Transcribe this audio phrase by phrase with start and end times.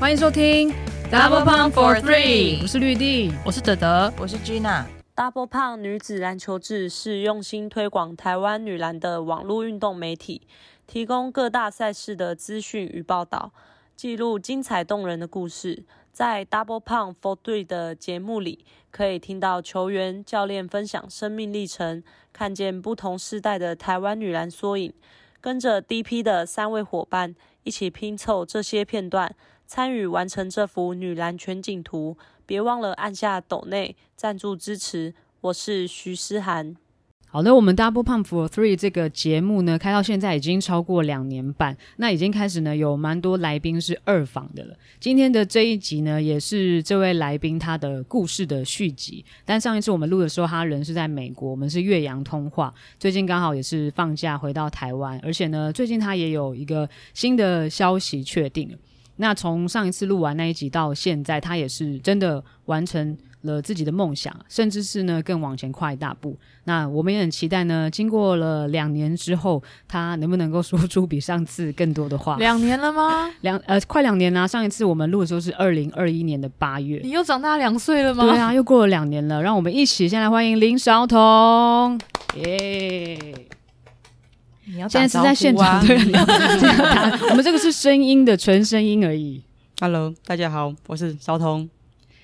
[0.00, 0.70] 欢迎收听
[1.10, 4.84] Double Pump for Three，我是绿地，我是德德，我是 Gina。
[5.16, 10.42] Double Pump 女子篮球志是用心推广台湾女篮的网络运动媒体，
[10.86, 13.50] 提供各大赛事的资讯与报道，
[13.96, 15.84] 记录精彩动人的故事。
[16.12, 24.94] 在 Double Pump for Three 的节目里，可以听到球员、教练分享生命历程，看见不同世代的台湾女篮缩影。
[25.40, 29.34] 跟着 DP 的三位伙伴一起拼凑这些片段，
[29.68, 32.16] 参与完成这幅女篮全景图。
[32.46, 35.14] 别忘了按下抖内赞助支持。
[35.42, 36.74] 我是徐诗涵。
[37.30, 44.74] 好的，我们 Double Pump for Three 这个节目呢，开到现在已经超过两年半，那已经开始呢有蛮多来宾是二访的了。
[44.98, 49.22] 今天的这一集呢，也是这位来宾他的故事的续集。
[49.44, 52.72] 但上一次我们录的时候，他人是在美国，我们是越洋通话。
[52.98, 58.74] 最近刚好也是放假回到台湾，而且呢，最近他也有一个新的消息确定。
[59.18, 66.36] 那从上一次录完那一集到现在，他也是真的完成了自己的梦想，甚至是呢更往前跨一大步。
[66.64, 72.36] 那我们也很期待呢，经过了两年之后，他能不能够说出比上次更多的话？
[72.40, 73.30] 两年了吗？
[73.42, 74.46] 两呃，快两年啦。
[74.46, 77.00] 上一次我们录的时候是二零二一年的八月。
[77.02, 78.24] 你又长大两岁了吗？
[78.24, 79.42] 对啊，又过了两年了。
[79.42, 81.98] 让我们一起先来欢迎林韶彤，
[82.36, 83.18] 耶！
[84.70, 85.96] 你要现在是在现场对，
[87.30, 89.42] 我们这个是声音的纯声音而已。
[89.80, 91.68] Hello，大家好，我是昭彤。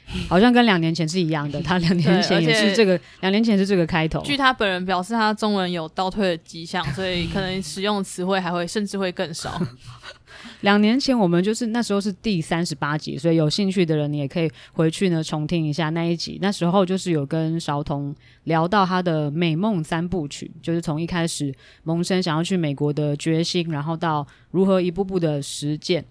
[0.29, 4.23] 好像跟两年前是一样的，他 两年前也是这个，两年前是这个开头。
[4.23, 9.61] 据他本人表示，他中文有倒退的迹象，所以可能使用词汇还会甚至会更少。
[10.61, 16.39] 两年前我们就是那时候是第三十八集，所以有兴趣的人你也可以回去呢重听一下那一集。
[16.41, 26.05] 那时候就是有跟韶彤聊到他的美梦三部曲，就是从一开始萌生想要去美国的决心，然后到如何一步步的实践。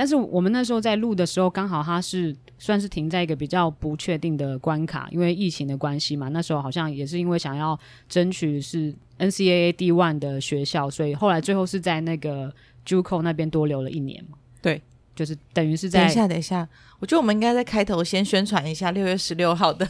[0.00, 6.30] 但是我们那时候在录的时候，刚好他是算是停在一个比较不确定的关卡，因为疫情的关系嘛。
[6.30, 7.78] 那时候好像也是因为想要
[8.08, 12.50] 争取是 NCAA D one 的学校，所以后来最后是在那个
[12.86, 14.38] JUCO 那边多留了一年嘛。
[14.62, 14.80] 对。
[15.20, 16.66] 就是等于是在等一下，等一下，
[16.98, 19.84] 我觉得我们应该在开头先宣传一下六月十六号的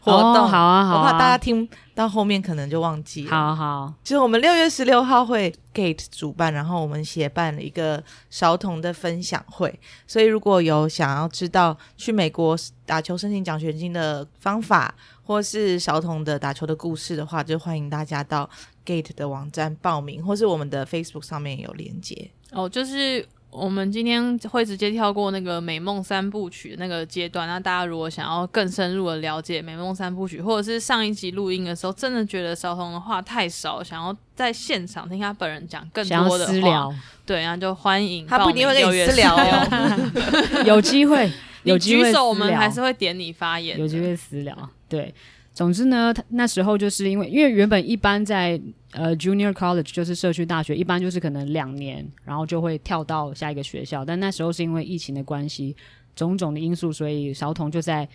[0.00, 0.42] 活动。
[0.42, 3.30] 哦、好啊，好啊，我怕大家听到后面可能就忘记了。
[3.30, 9.72] 好好，其实我们六月十六号会 Gate 主办，然后我们协办了一个韶童的分享会。
[10.04, 18.50] 所以如果有想要知道去美国打球申请奖学金的方法，或是韶童的打球的故事的话，就欢迎大家到
[18.84, 22.28] Gate 的网站报名，或是我们的 Facebook 上面有连接。
[22.50, 23.24] 哦，就是。
[23.52, 27.46] 我们今天会直接跳过那个美梦三部曲那个阶段。
[27.46, 36.94] 那大家如果想要更深入的了解美梦三部曲，或者是上一集录音的时候，真的觉得韶彤的话太少，想要在现场听他本人讲更多的话，私聊
[37.26, 41.30] 对，然后就欢迎他不一定会跟你私聊哦， 有机会，
[41.64, 44.56] 有机会举手，我们还是会点你发言，有机会私聊，
[44.88, 45.14] 对。
[45.54, 48.58] 总之呢，他那时候就是因为，因为原本一般在
[48.92, 54.04] 呃 Junior College 就是社区大学，一般就是可能两年，然后就会跳到下一个学校。
[54.04, 55.74] 但那时候是因为疫情的关系，
[56.14, 58.08] 种种的因素，所以韶彤就在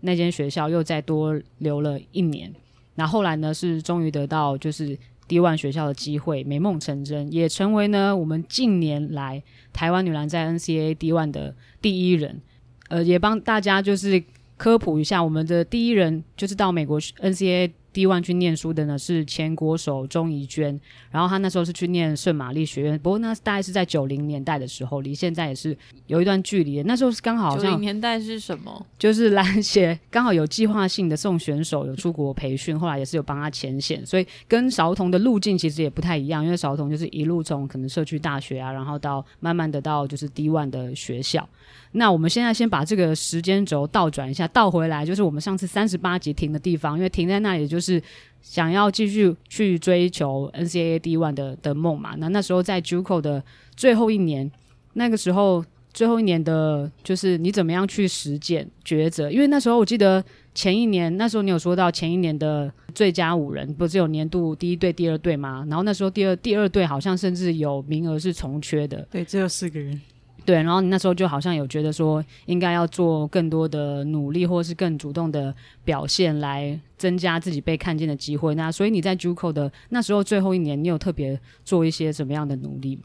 [0.00, 2.52] 那间学校又再多留了一年。
[2.96, 4.98] 那后来呢，是终于得到就是
[5.28, 9.42] D1 学校的机会，美梦成真，也成为呢我们近年来
[9.72, 12.40] 台湾女篮在 NCAA D1 的第一人。
[12.88, 14.22] 呃，也帮大家就是。
[14.58, 20.80] 科普一下，我们的第一人就是到美国 NCA D1 去念书的呢，是前国手钟怡娟。
[21.10, 25.76] 然后他那时候是去念圣玛丽学院，不过那大概是在九零年代的时候，离现在也是
[26.06, 26.82] 有一段距离。
[26.84, 28.86] 那时候是刚好九零年代是什么？
[28.98, 41.46] 就是篮协刚好有计划性的送选手有出国培训，后来也是有帮他牵线，所以跟韶童的路径其实也不太一样，因为韶童就是一路从可能社区大学啊，然后到慢慢的到就是 D one 的学校。
[41.92, 48.02] 那我们现在先把这个时间轴倒转一下，倒回来就是我们上次三十八集停的地方，因为停在那里就是
[48.40, 52.14] 想要继续去追求 NCAA D1 的的梦嘛。
[52.16, 53.44] 那那时候在 JUCO 的
[53.76, 54.50] 最后一年，
[54.94, 59.30] 那个时候最后一年的就是你怎么样去实践抉择？
[59.30, 60.24] 因为那时候我记得
[60.54, 65.66] 前一年，那时候你有说到前一年的最佳五人不是有年度第一队、第二队吗？
[65.68, 70.00] 然后那时候第二第二队好像甚至有名额是重缺的，对，只有四个人。
[70.44, 75.54] 对，然后你那时候就好像有觉得说，应该要做更多的努力，或是更主动的
[75.84, 78.54] 表现，来增加自己被看见的机会。
[78.54, 82.98] 那所以你在 JUCO 的那时候最后一年，你有特别做一些什么样的努力？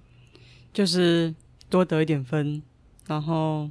[0.73, 1.33] 就是
[1.69, 2.61] 多得一点分，
[3.07, 3.69] 然后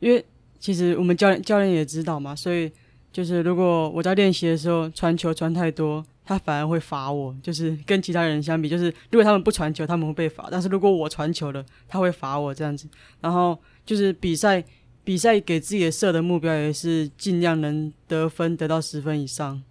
[0.00, 0.24] 因为
[0.58, 2.70] 其实我们教练教练也知道嘛，所以
[3.12, 12.88] 就是如果我在练习的时候传球传太多，他反而会罚我，就是跟其他人相比，就是如果他们不传球，他们会被罚；但是如果我传球了，他会罚我这样子。
[13.20, 14.64] 然后就是比赛，
[15.04, 19.62] 比赛给自己的设的目标也是尽量能得分得到十分以上，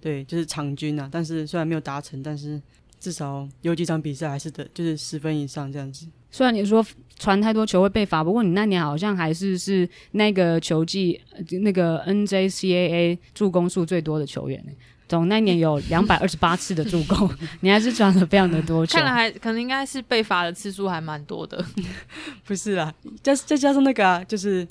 [0.00, 1.08] 对，就是场均啊。
[1.12, 2.58] 但是虽然没有达成，但是
[2.98, 6.06] 至少有几场比赛还是得就是十分以上这样子。
[6.30, 6.82] 虽然你说
[7.18, 11.20] 传太多球会被罚，不过你那年好像还是是那个球季
[11.60, 14.64] 那个 NJCAA 助攻数最多的球员。
[15.12, 17.30] 总那年有两百二十八次的助攻，
[17.60, 18.94] 你还是传了非常的多球。
[18.94, 21.62] 看来还可能应该是被罚的次数还蛮多的。
[22.46, 24.66] 不是啦，再再加上那个啊，就是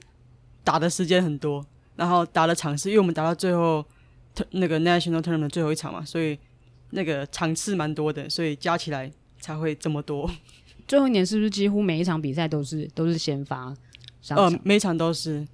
[0.64, 1.64] 打的时间很多，
[1.96, 3.86] 然后打的场次，因为我们打到最后
[4.50, 6.40] 那个 National Tournament 最后一场嘛，所以
[6.90, 10.28] 那个场次蛮多的，所以加起来才会这么多。
[10.88, 13.72] 最后一年是不是几乎每一场比赛都是都是先发？
[14.30, 15.48] 呃，每一场都是，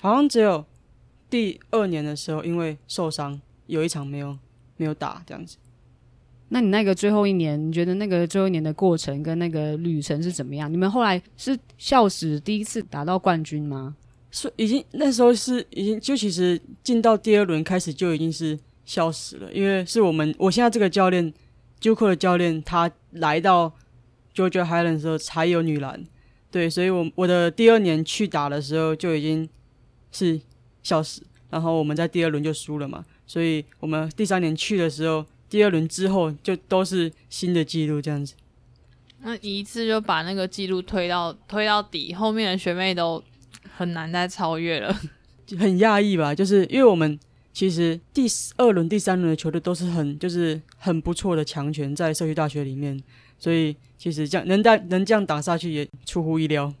[0.00, 0.64] 好像只有
[1.28, 3.40] 第二年的时候因为受伤。
[3.70, 4.36] 有一场没有
[4.76, 5.56] 没有打这样子，
[6.48, 10.70] 那你那个最后一年，你觉得那个最后一年的过程跟那个旅程是怎么样？
[10.70, 13.96] 你们后来是校史第一次打到冠军吗？
[14.32, 21.32] 是已经那时候是已经就其实进到第二轮开始就已经是校史了，因为是我们我现在这个教练
[21.78, 23.72] j u k o 的教练，他来到
[24.34, 26.04] Georgia Highlands 的时候才有女篮，
[26.50, 29.48] 对，所以我我的第二年去打的时候就已经
[30.10, 30.40] 是
[30.82, 33.04] 校史，然后我们在第二轮就输了嘛。
[33.30, 38.34] 所以我们第三年去的时候，第二轮之后就都是新的记录这样子。
[39.20, 43.22] 那一次就把那个记录推到推到底，后面的学妹都
[43.76, 44.92] 很难再超越了，
[45.56, 46.34] 很讶异吧？
[46.34, 47.16] 就是因为我们
[47.52, 53.00] 其实第二轮、第三轮的球队都是很就是很不错的强权，在社区大学里面，
[53.38, 56.74] 所以其实这样能带能这样打下去也出乎意料。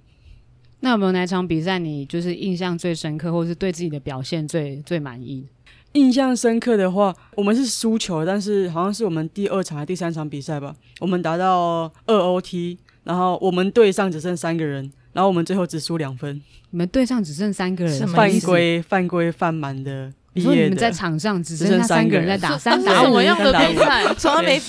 [0.80, 5.46] 那有没有哪场比赛你就是印象最深刻，或是对自己的表现最最满意？
[5.92, 16.40] 印象深刻的话，我们是输球，但是好像是我们第二场还是第三场比赛吧，我们打到二 OT，然后我们队上只剩三个人，然后我们最后只输两分。
[16.70, 20.12] 你们队上只剩三个人，犯规犯规犯满的。
[20.34, 24.14] 你说你们在场上只剩三个人在打三打五，什么样的比赛？
[24.14, 24.62] 从来没。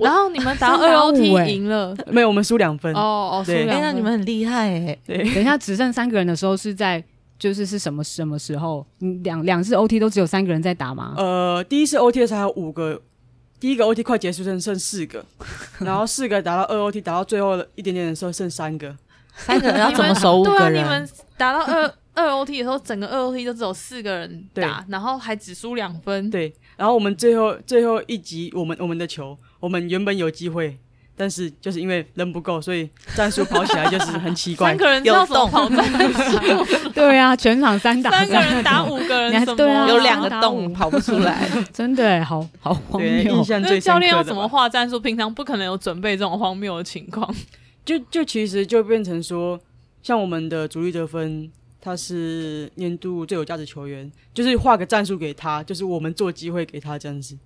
[0.00, 2.90] 然后你们打到二 OT 赢了，没有，我们输两分。
[2.94, 2.98] 哦
[3.34, 4.98] 哦，输两分，那你们很厉害哎。
[5.06, 7.04] 对，等一下只剩三个人的时候是在。
[7.44, 8.86] 就是是什么什么时候？
[9.00, 11.12] 你两两次 OT 都只有三个人在打吗？
[11.18, 12.98] 呃，第一次 OT 的时候还有五个，
[13.60, 15.22] 第一个 OT 快结束剩剩四个，
[15.80, 18.96] 然后四个打到二 OT 打到最后一点点的时候剩三个，
[19.36, 20.72] 三个人要怎么守五个人？
[20.72, 26.30] 对啊，你们打到二二 OT 的时候，整个二 OT 都只有四个人打，然后还只输两分。
[26.30, 30.78] 对，然后我们最后最后一集，我们我们的球，我们原本有机会。
[31.16, 34.70] 但是就是因为人不够，所以战术跑起来就是很奇怪。
[34.70, 36.90] 三个人要怎么跑战术？
[36.92, 43.36] 对啊，全场三打三，三个人打五个人，你还对啊，有两个洞跑不出来， 真的好好荒谬。
[43.36, 43.80] 印象最深刻的。
[43.80, 44.98] 教练要怎么画战术？
[44.98, 47.32] 平常不可能有准备这种荒谬的情况。
[47.84, 49.60] 就就其实就变成说，
[50.02, 51.50] 像我们的主力得分，
[51.80, 57.38] 他是年度最有价值球员，就是画个战术给他，就是我们做机会给他这样子。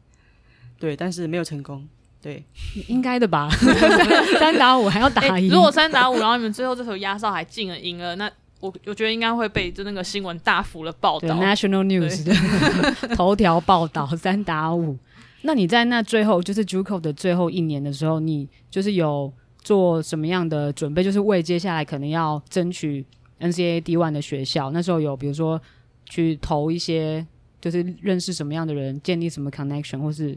[0.78, 1.86] 对，但是没有成功。
[2.28, 2.44] 对，
[2.88, 3.48] 应该的吧？
[4.38, 5.54] 三打五还要打赢、欸。
[5.54, 8.30] 如果三打五，然后你们最后这头压哨还进了赢了，那
[8.60, 12.34] 我我觉得应该会被就那个新闻大幅的报道，National News 的
[13.16, 14.98] 头条报道三打五。
[15.40, 19.32] 那你在那最后就是 JUCO 的最后一年的时候，你就是有
[19.62, 21.02] 做什么样的准备？
[21.02, 23.06] 就是为接下来可能要争取
[23.40, 25.58] NCAA D1 的学校，那时候有比如说
[26.04, 27.26] 去投一些，
[27.58, 30.36] 就是认识什么样的人，建立什么 connection，或是。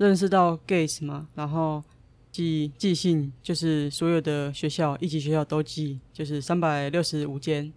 [0.00, 1.84] 认识到 Gates 嘛，然后
[2.32, 7.70] 寄寄信，就是所有的学校一级学校都寄，就是三百六十五间，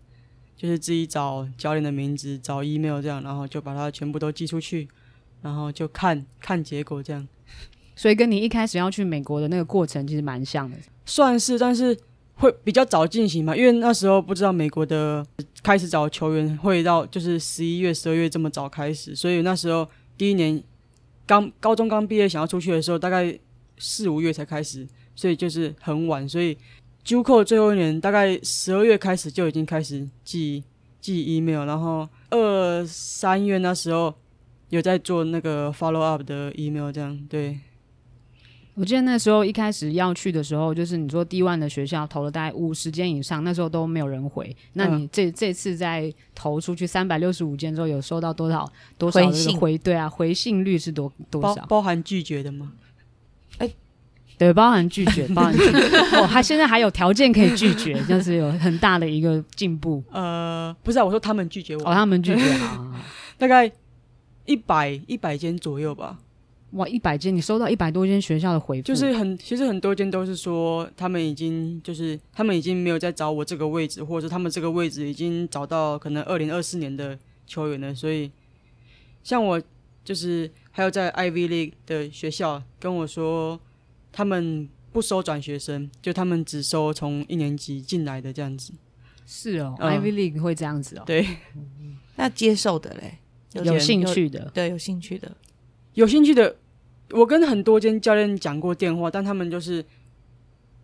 [0.55, 4.87] 就是自己找教练的名字，找 email 这样，然后就把它全部都寄出去，
[5.41, 7.27] 然后就看看结果这样。
[7.93, 11.97] 所以跟你一开始要去美国的那个过程其实蛮像的，算是，但是
[12.35, 15.25] 会比较早进行嘛，因为那时候不知道美国的
[15.61, 19.85] 开始找球员会到就是十一月、十二月这么早开始，所以那时候
[20.17, 20.63] 第一年。
[21.25, 23.37] 刚高中刚毕业，想要出去的时候，大概
[23.77, 26.27] 四五月才开始，所以就是很晚。
[26.27, 26.57] 所以
[27.05, 30.63] JUCO 最后一年，大概十二月开始就已经开始寄
[31.01, 34.13] 寄 email，然后二三月那时候
[34.69, 37.59] 有在做那个 follow up 的 email，这样对。
[38.75, 44.55] 我记得那时候一开始要去的时候，就是你说 D1 的学校投了大概五十间以上，那时候都没有人回。
[44.73, 51.55] 那你这、嗯、这次在投出去三百六十五间之后，有收到多少多少的回对啊，回信率是多多少？
[51.55, 52.71] 包，包含拒绝的吗？
[53.59, 53.75] 哎、欸，
[54.39, 55.97] 对，包含拒绝，包含拒绝。
[56.17, 60.03] 哦，他现在还有条件可以拒绝，就是有很大的一个进步。
[60.11, 61.83] 呃，不是啊，我说他们拒绝我。
[61.83, 62.99] 哦，他们拒绝啊，
[63.37, 63.71] 大概
[64.45, 66.17] 一百一百间左右吧。
[66.73, 77.93] 哇，一百间，你收到一百多间学校的回复，就是很，其实很多间都是说他们已经就是他们已经没有在找我这个位置，或者是他们这个位置已经找到可能二零二四年的球员了。
[77.93, 78.31] 所以，
[79.23, 79.61] 像我
[80.03, 83.59] 就是还有在 Ivy League 的学校跟我说，
[84.11, 88.73] 他们不收转学生，就他们只收从一年级进来的这样子。
[89.27, 91.03] 是哦、嗯、，Ivy League 会这样子哦。
[91.05, 91.23] 对，
[92.15, 93.19] 那接受的嘞，
[93.63, 95.37] 有兴趣的，对，有兴趣的，
[95.93, 96.55] 有兴趣的。
[97.11, 99.83] 我跟很多间教练讲过电话，但他们就是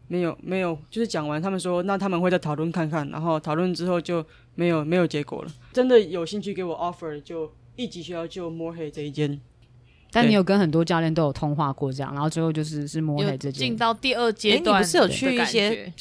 [0.08, 4.24] 没有没有，就是讲完，他们说那他们会再讨论看看，然后讨论之后就
[4.54, 5.52] 没有没有结果了。
[5.74, 9.40] 真的有兴趣给我 offer，就一级学校就 Morehead 这一间。
[10.12, 15.94] 但你有跟很多教练都有通话过这样，然后最后就是是 Morehead 这间进到第二阶段，欸，你不是有去一些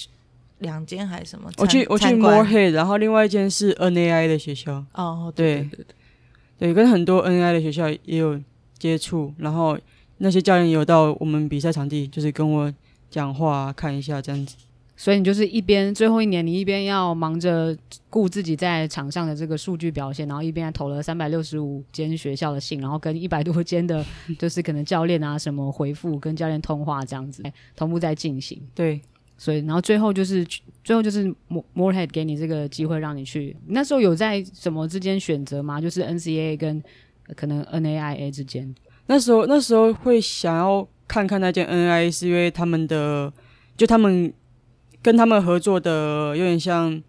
[0.58, 1.50] 两间还是什么？
[1.58, 4.84] 我去我去 Morehead，然后另外一间是 NAI 的学校。
[4.92, 5.86] 哦，对对对对，
[6.58, 8.38] 对，跟很多 NAI 的学校也有
[8.78, 9.78] 接触，然后。
[10.18, 12.72] 那些教练有到我们比赛场地，就是跟我
[13.10, 14.56] 讲话，看一下这样子。
[14.96, 17.76] 所以你就是一边最后一年，你一边要忙着
[18.10, 24.04] 顾自己在场上的这个数据表现，然后一边还投了三百六十五间学校的信，然后跟一百多间的，
[24.40, 27.44] 就是可能教练啊什么回复，跟教练通话这样子
[27.76, 28.60] 同步在进行。
[28.74, 29.00] 对，
[29.36, 30.44] 所以然后最后就是
[30.82, 31.32] 最后就是
[31.76, 33.56] Morehead 给你这个机会让你去。
[33.68, 35.80] 那时候有在什么之间选择吗？
[35.80, 36.82] 就是 NCAA 跟
[37.36, 38.74] 可能 NAIA 之间。
[39.10, 43.32] 那时候，那时候会想要看看那间 N I，是因为他们的，
[43.74, 44.30] 就他们
[45.00, 47.02] 跟他们合作的有点像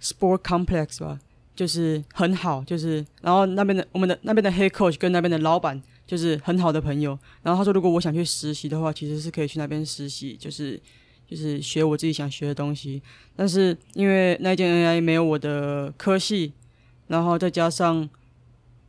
[0.00, 1.20] Sport Complex 吧，
[1.54, 7.18] 就是很好，就是然后那边的我们的那边的 Head Coach 跟那边的老板就是很好的朋友。
[7.42, 10.80] 然后他说，如果我想去实习的话，其实是可以去那边实习，就是
[11.28, 13.02] 就是学我自己想学的东西。
[13.36, 16.54] 但是因为那间 N I 没有我的科系，
[17.08, 18.08] 然后再加上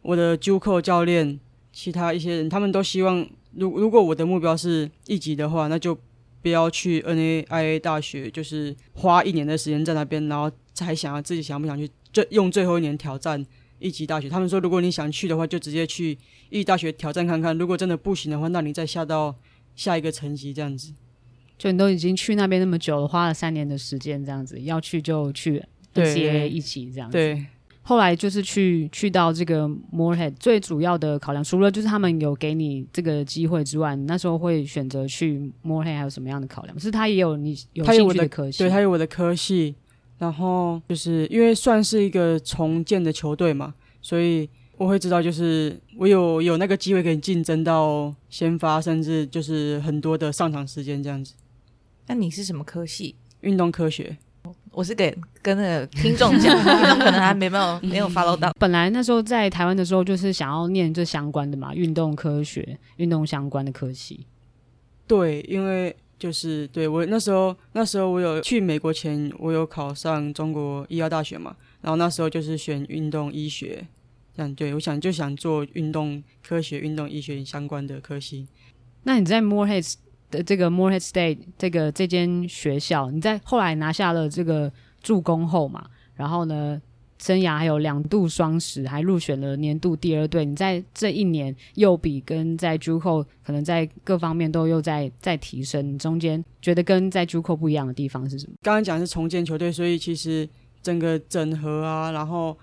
[0.02, 1.42] 我的 JUCO 教练。
[1.76, 5.94] 其他一些人，他们都希望，如如果我的目标是一级的话，那就
[6.42, 13.46] 不要去 NAIA 大学，就是花一年的时间在那边，然后才想要自己想不想去，就用最后一年挑战
[13.80, 14.30] 一级大学。
[14.30, 16.18] 他们说，如果你想去的话，就直接去
[16.50, 17.56] 一级大学挑战看看。
[17.58, 19.36] 如果真的不行的话，那你再下到
[19.76, 20.94] 下一个层级这样子。
[21.58, 25.62] 就你都已经去那边那么久了，花了三年的时间这样子，要去就去
[25.94, 27.18] NCAA 一起这样子。
[27.18, 27.46] 对。
[27.88, 36.80] 后来就是去去到这个 Morehead，最主要的考量，除了就是他们有给你这个机会之外，那时候会选择去 Morehead 还有什么样的考量？
[36.80, 39.76] 是他也有你有兴趣的科系，对，他有我的科系，
[40.18, 51.36] 然后就是因为算是一个重建的球队嘛，所以我会知道，就是我有有那个机会可以竞争到先发，甚至就是很多的上场时间这样子。
[52.08, 53.14] 那你是什么科系？
[53.42, 54.18] 运动科学。
[54.76, 58.52] 我是给跟那个听众讲， 听众可能还没有没有 follow 到。
[58.60, 64.26] 本来那时候在台湾的时候，就是想要念这相关的嘛，运动科学、运动相关的科系。
[65.08, 73.88] 对，因为就是对我那时候，那时候我有去美国前，我有考上中国医药大学嘛，然后那时候就是选运动医学，
[74.36, 78.48] 这样对，我想就想做运动科学、运动医学相关的科系。
[79.04, 79.94] 那你在 Morehead
[80.32, 86.82] 的这个 Morehead State 这个这间学校，你在后来拿下了这个助攻后嘛，然后呢，
[87.18, 90.44] 生涯还有两度双十，还入选了年度第二队。
[90.44, 98.54] 你在这一年又比跟在 JUCO 可能在各方面都又在在提升，中间觉得跟在 JUCO 不一样的地方是什么？
[98.62, 100.48] 刚刚讲是重建球队，所以其实
[100.82, 102.58] 整个整合啊，然后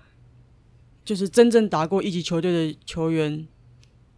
[1.03, 3.47] 就是真正打过一级球队的球员。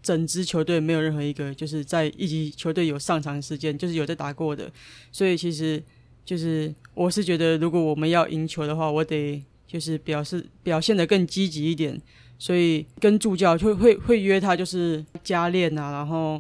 [0.06, 4.72] 整支球队没有任何一个就是在一级球队有上场时间，就是有在打过的，
[5.12, 5.82] 所以其实
[6.24, 12.00] 就是我是觉得，如果我们要赢球的话，我得就是表示表现得更积极一点，
[12.38, 16.40] 所以跟助教就会会会约他就是加练啊，然后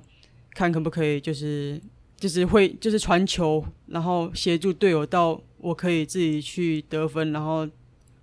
[0.53, 1.81] 看可不可以就是
[2.17, 7.67] 就是会就是传球，然后协助队友到我可以自己去得分，然后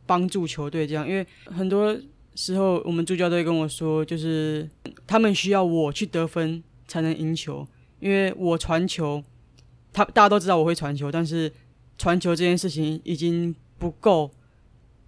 [0.06, 1.98] 帮助球队这样，因为很多。
[2.34, 4.68] 时候，我们助教都会跟我说，就是
[5.06, 7.66] 他们需要我去得分才能赢球，
[8.00, 9.22] 因为我传球，
[9.92, 11.52] 他大家都知道我会传球，但是
[11.98, 14.30] 传球这件事情已经不够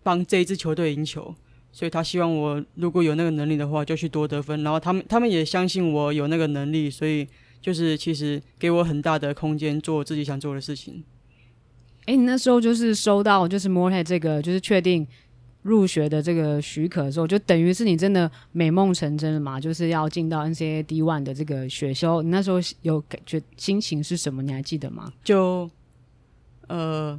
[0.02, 1.34] 帮这一支球队赢球，
[1.72, 4.62] 所以他希望我如果有那个能力的话，就去多得分。
[4.62, 7.26] 然后他们他们也相信我有那个能力，所以
[7.60, 11.02] 就是其实给我很大的空间做自己想做的事情。
[12.04, 15.06] 诶，你那时候就是收到就是 m o r e 这个就是确定。
[15.64, 19.58] 入学的这个许可的时候，就等于是你真的美梦成真了嘛？
[19.58, 24.42] 就是要进到 NCAA D1 的这个学修，你那时候有感觉心情是什么？
[24.42, 25.10] 你还记得吗？
[25.24, 25.70] 就
[26.68, 27.18] 呃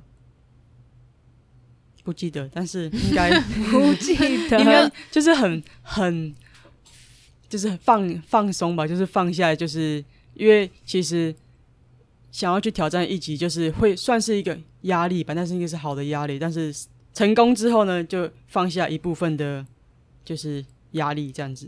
[2.03, 3.31] 不记得，但是应该
[3.71, 4.15] 不记
[4.47, 6.33] 得，应该就是很很
[7.49, 11.33] 就是放放松吧，就是放下来，就是因为其实
[12.31, 16.37] 想要去挑战一级，就是会算是一个压力吧，但是应该是好的压力。
[16.37, 16.71] 但是
[17.15, 19.65] 成功之后呢，就放下一部分的，
[20.23, 21.67] 就是压力这样子。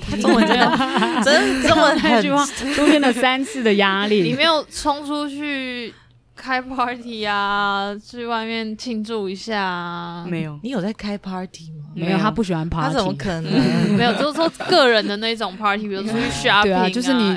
[0.00, 5.94] 他中文真的真中文那句话出现了三次的压力，你没有冲出去。
[6.42, 10.24] 开 party 啊，去外面庆祝一下啊？
[10.26, 11.90] 没有，你有在开 party 吗？
[11.94, 13.52] 没有，他不喜欢 party，他怎么可能？
[13.94, 17.36] 没有，就是说个人的那种 party，比如出去 shopping，对啊，就是你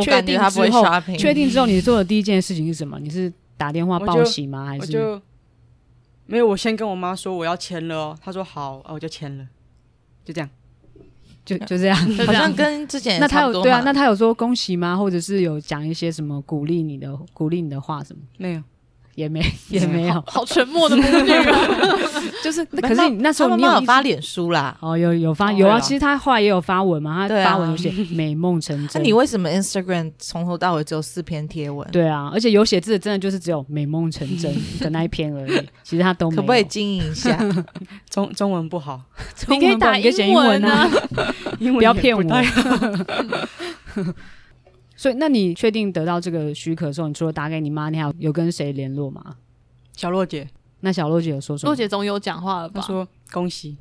[0.00, 2.96] 确定他不会 shopping，确定之后你做的第一件事情是什么？
[3.00, 4.66] 你是打电话报喜吗？
[4.66, 5.20] 还是就
[6.26, 6.46] 没有？
[6.46, 9.46] 我先跟我妈说我要签了哦，她说好，啊，我就签了，
[10.24, 10.48] 就这样。
[11.44, 14.96] 就就这样， 好像跟之前那他有对啊，那他有说恭喜吗？
[14.96, 18.22] 或者是有讲一些什么鼓励你的鼓励你的话什么？
[18.38, 18.62] 没有，
[19.14, 21.58] 也没 也没有，好沉默的母女啊。
[22.42, 24.76] 就是， 可是你那时候你有发脸书啦？
[24.80, 25.80] 哦，有有发有啊。
[25.80, 29.00] 其实他后来也有发文嘛，他发文有写美梦成真。
[29.00, 31.88] 那你为什么 Instagram 从头到尾只有四篇贴文？
[31.90, 35.52] 对啊，而且有写字的真的就是只有美梦成真的那一篇而已。
[35.82, 36.42] 其实他都没有。
[36.42, 37.38] 可不可以经营一下？
[38.10, 39.00] 中中文不好，
[39.48, 40.88] 你可以打英文啊，
[41.58, 42.22] 英文不要骗我。
[45.04, 49.36] 所以，那你确定得到这个许可之后，你除了打给你妈，你还有跟谁联络吗？
[49.92, 50.48] 小洛姐。
[50.80, 51.68] 那小洛姐有说什么？
[51.68, 52.80] 洛姐总有讲话了吧？
[52.80, 53.76] 她说恭喜。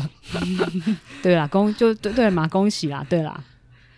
[1.22, 3.44] 对啦，恭就对对嘛，恭喜啦，对啦。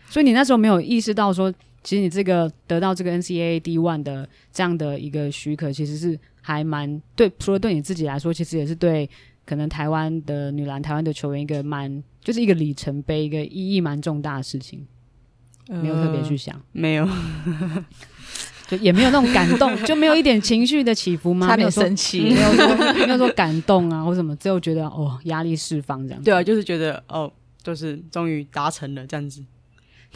[0.09, 1.49] 所以你那时候没有意识到说，
[1.85, 7.31] 其实你这个得到这个 NCAA D One 的这样的一个许可，其实是还蛮对。
[7.39, 9.09] 除了对你自己来说，其实也是对
[9.45, 14.85] 可能台湾的女篮、台湾的球员一个蛮就是一个里程碑，一个意义蛮重大的事情。
[15.69, 17.09] 没有特别去想，呃、没有。
[18.69, 21.47] 就也没有那种感动，就没有一点情绪的起伏吗？
[21.47, 26.21] 差点生气，没有说没有说感动啊，或什么，只有觉得哦，压力释放这样。
[26.25, 27.33] 对啊，就是觉得哦，
[27.63, 29.41] 就是终于达成了这样子。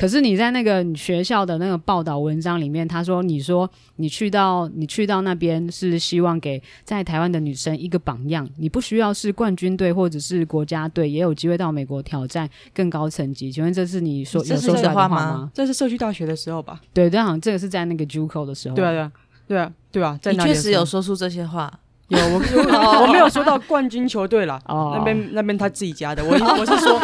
[0.01, 13.53] 可是你在那个学校的那个报道文章里面，他说：“你说你去到你去到那边是希望给在台湾的女生一个榜样，你不需要是冠军队或者是国家队，也有机会到美国挑战更高层级。
[13.53, 15.51] 请问这是你说有说出来的话吗？
[15.53, 16.81] 这是社区大学的时候吧？
[16.95, 18.75] 对，但好像这个是在那个 JUCO 的时候。
[18.75, 19.13] 对啊，对啊，
[19.47, 21.71] 对啊，对啊，在你确实有说出这些话。
[22.09, 24.59] 有我我，我没有说到冠军球队啦。
[24.65, 26.25] 哦，那边那边他自己家的。
[26.25, 26.99] 我我是说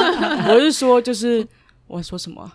[0.48, 1.46] 我是说就是
[1.88, 2.50] 我说什么？”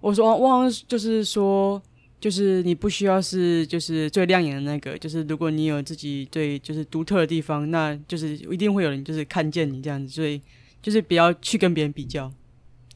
[0.00, 1.80] 我说，忘就是说，
[2.18, 10.40] 就是你不需要是就是最亮眼的那个，就是如果你有自己最就是独特的地方，那就是一定会有人就是看见你这样子，所以
[10.80, 12.32] 就是不要去跟别人比较。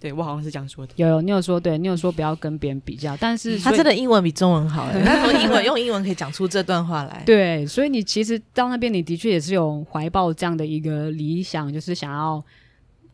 [0.01, 0.93] 对，我好像是这样说的。
[0.97, 7.23] 有有，你有说对，你有说不要跟别人比较，但是他真的英文比中文好，他说英文用英文可以讲出这段话来。
[7.27, 12.43] 对，所以你其实到那边，你的确也是有怀抱这样的一个理想，就是想要。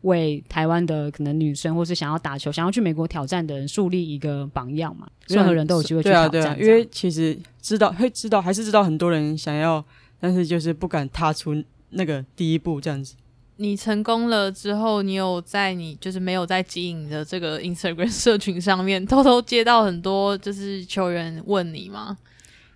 [0.01, 5.07] 为台湾的可能女生，或是想要打球、想要去美国挑战的人树立一个榜样嘛？
[5.27, 6.31] 任何人都有机会去挑战。
[6.31, 9.83] 对啊，对啊，因为其实知道会知道，还是知道很多人想要，
[10.19, 13.15] 但是就是不敢踏出那个第一步这样子。
[13.57, 22.17] 你成功了之后，你有在你就是没有在经营的这个 Instagram 社群上面偷偷接到很多就是球员问你吗？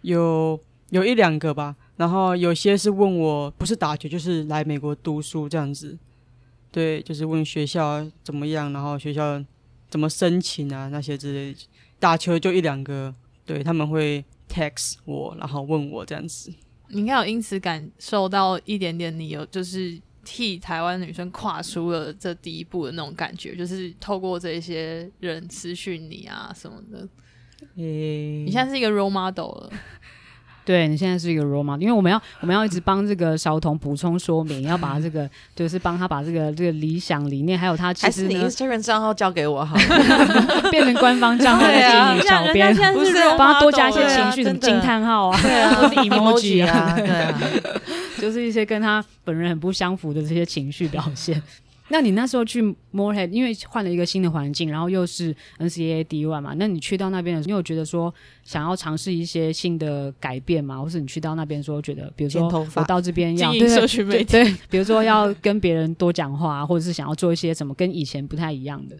[0.03, 0.59] 有
[0.91, 5.97] 有一两个吧，然后有些是问我，不是打球就是来美国读书这样子。
[6.75, 9.41] 对，就是问学校怎么样，然后学校
[9.89, 11.55] 怎么申请啊，那些之类。
[12.01, 16.53] 打球就一两个，对，他们会 text 我，然后问我这样子。
[16.89, 27.07] 你应该有因此感受到一点点，你有就是替台湾女生跨出了这第一步的那种感觉，就是透过这些人私讯你啊什么的。
[27.77, 29.71] 诶，你现在是一个 role model 了。
[30.65, 39.77] 对，你现在是一个 role model，因为我们要我们要一直帮这个小童补充说明，要把这个就是帮他把这个这个理想理念，还有他其实还是你 Instagram 账号交给我好，
[40.71, 47.39] 变成官方账号的经营小编，不是帮他多加一些情绪，什么惊叹号啊，对啊， 或是 emoji 啊，对啊，
[48.19, 51.41] 就是一些跟他本人很不相符的这些情绪表现。
[51.95, 52.61] 那你那时候去
[52.93, 60.77] Morehead，因为换了一个新的环境，然后又是 NCAA D1 嘛，那你去到那边的时候，你有觉得说想要尝试一些新的改变吗？
[60.77, 68.97] 或是你去到那边说觉得，比如说我到这边要对对对，比如说要跟别人多讲话，或者是想要做一些什么跟以前不太一样的？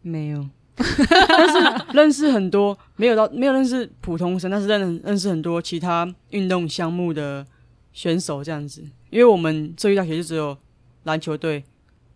[0.00, 0.48] 没有，
[1.28, 7.46] 但是认识很多，没有到没有认识普通生，但是认认识很多其他运动项目的
[7.92, 10.56] 选手这样子，因为我们这一大学就只有
[11.02, 11.62] 篮球队。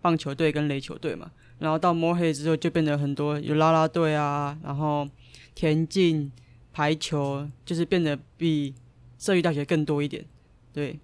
[0.05, 5.09] 棒球队跟垒球队嘛，然后到 Morehead 之后就变得很多有啦啦队啊，然后
[5.55, 6.31] 田径、
[6.75, 8.75] 排球，就是变得比
[9.19, 10.23] 社区大学更多一点。
[10.75, 11.01] 对，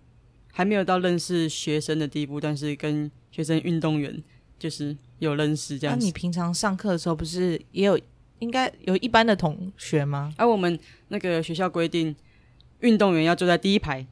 [0.53, 4.23] 还没有到认识学生的地步，但是跟学生运动员
[4.59, 6.05] 就是有认识这样子。
[6.05, 7.99] 那你平常上课的时候不是也有
[8.41, 10.31] 应该有一般的同学吗？
[10.37, 12.15] 而、啊、我们那个学校规定，
[12.81, 14.07] 运动员要坐在第一排，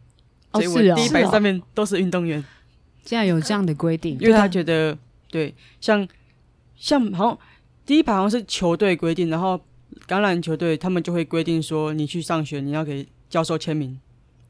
[0.53, 2.43] 哦所以我第一排上面都是运动员。
[3.05, 4.97] 竟然有这样的规定，因为他觉得
[5.31, 6.07] 对，像
[6.77, 7.39] 像好像
[7.85, 9.61] 第一排好像是球队规定，然后
[10.07, 13.99] 橄榄球队他们就会规定说，你去上学你要给教授签名，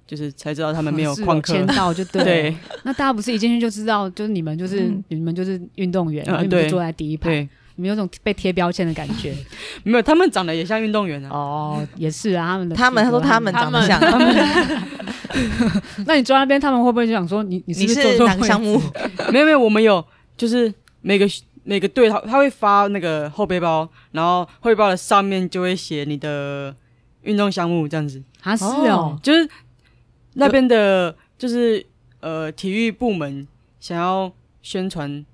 [0.07, 1.53] 就是才知道他们没有旷课。
[1.53, 2.25] 签到就对。
[2.25, 9.35] 对，那大家不是一进去就知道，就是你们就是、嗯、你们就是运动员，你们坐在第一排，对你们有种被贴标签的感觉。
[9.85, 11.31] 没有，他们长得也像运动员啊。
[11.31, 14.01] 哦，也是啊，他们的他们他说他们长得像。
[16.07, 18.81] 那你坐在那边，他们会不会就想说你你是，不是，是哪个项目？
[19.31, 20.05] 没有没有，我们有
[20.37, 21.27] 就是每个
[21.63, 26.75] 每个队他他会发那个后背包，然后后背包的上面就会写你的
[27.23, 28.21] 运动项目这样子。
[28.43, 29.49] 啊是哦，就是
[30.35, 31.85] 那边的，就是
[32.21, 33.47] 呃体育部门
[33.79, 35.25] 想要宣传，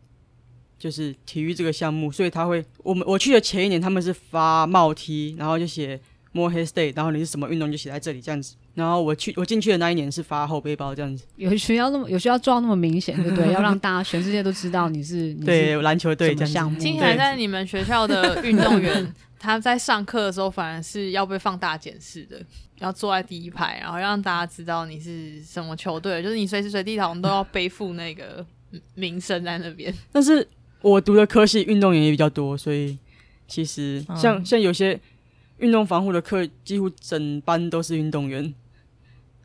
[0.85, 5.99] 就是体育这个项目，所以他会我们我去的前一年他们是发帽 T，然后就写
[6.35, 8.55] Morehead State，然后你是什么运动就写在这里这样子。
[8.75, 13.51] 然后我去我进去的那一年是发后背包这样子，有需要那么有需要做到那么明显，对不对？
[13.55, 16.79] 要让大家全世界都知道你是，你是对篮球队这样项目。
[16.79, 22.45] 听起来在你们学校的运动员，他在上课的时候反而是要被放大检视的，
[22.81, 28.45] 要坐在第一排，然后让大家知道你是什么球队，就是你随时随地好像都要背负那个
[28.97, 29.95] 名声在那边。
[30.11, 30.45] 但是
[30.85, 32.97] 我读的科系运动员也比较多，所以
[33.49, 35.01] 其实像、嗯、像有些
[35.59, 38.55] 运动防护的课，几乎整班都是运动员。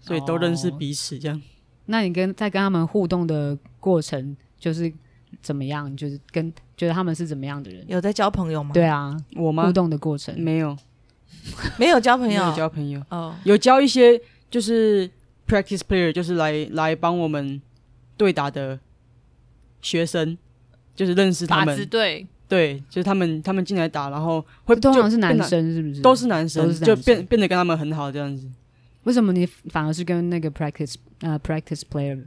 [0.02, 1.38] 所以都认识彼此，这样。
[1.38, 1.42] 哦、
[1.88, 4.92] 那你跟在跟他们互动的过程，就是
[5.42, 5.94] 怎么样？
[5.98, 7.86] 就是跟觉得他们是怎么样的人？
[7.86, 8.72] 有在交朋友吗？
[8.74, 9.66] 对啊，我吗？
[9.66, 10.76] 互动的过程没有，
[11.78, 13.04] 没有交朋友，没有交朋友。
[13.10, 15.08] 哦，有交一些就是
[15.46, 17.62] practice player，就是来来帮我们
[18.16, 18.80] 对打的
[19.82, 20.38] 学生，
[20.96, 21.86] 就是认识他们。
[21.88, 26.02] 对对，就是他们他们进来打，然后会通常是男生，是不是？
[26.02, 28.50] 都是男生，都是男生就变变得跟他们很好这样子。
[29.04, 32.20] 为什么你反而是跟那个 practice 呃 practice player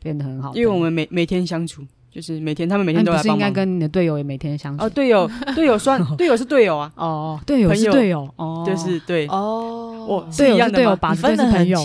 [0.00, 0.54] 变得很好？
[0.54, 1.82] 因为我们每每天相处，
[2.14, 3.36] 就是每天他们每天都来帮忙。
[3.36, 4.84] 不是应该跟你的队友也每天相处？
[4.84, 6.90] 哦，队友 队友算队友是队友啊。
[6.94, 11.84] 哦，队友是队友哦，就是对哦，我队友是队友，靶 子队是朋友，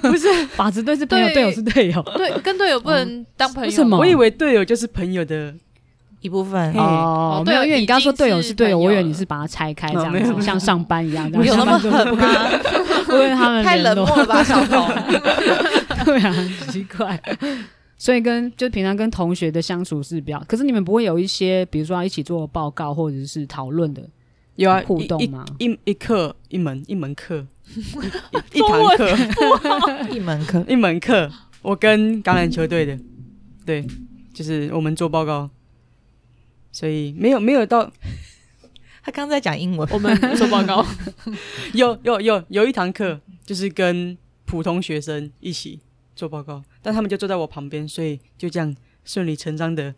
[0.00, 0.26] 不是
[0.56, 2.02] 靶子队是朋友，队友是队友。
[2.16, 3.68] 对，跟队友不能当朋友。
[3.68, 3.98] 为什么？
[3.98, 5.52] 我以为队友就是朋友的
[6.20, 7.42] 一部分哦。
[7.44, 11.30] 没有，因为你刚刚说队友是队友，我以为你是把它拆开这样子，像上班一样。
[11.30, 12.26] 有那么狠吗？
[13.10, 14.88] 因为他们太冷漠了吧，小童。
[16.06, 17.20] 对啊，很奇怪。
[17.98, 24.08] 所以跟就平常跟同学的相处是比较，可是你们不会有一些，比如说要一起做报告或者是讨论的，
[24.54, 25.44] 有啊互动吗？
[25.58, 27.44] 一一课一门一门课，
[28.54, 31.30] 一堂课一门课 一门课。
[31.60, 32.96] 我跟橄榄球队的，
[33.66, 33.84] 对，
[34.32, 35.50] 就是我们做报告，
[36.70, 37.92] 所以没有没有到。
[39.02, 40.86] 他刚在讲英文，我们做报告。
[41.74, 45.80] 有有有有一堂课，就是跟普通学生一起
[46.14, 48.74] 做报告，但他们就坐在我旁边，所以就这样
[49.04, 49.94] 顺理成章的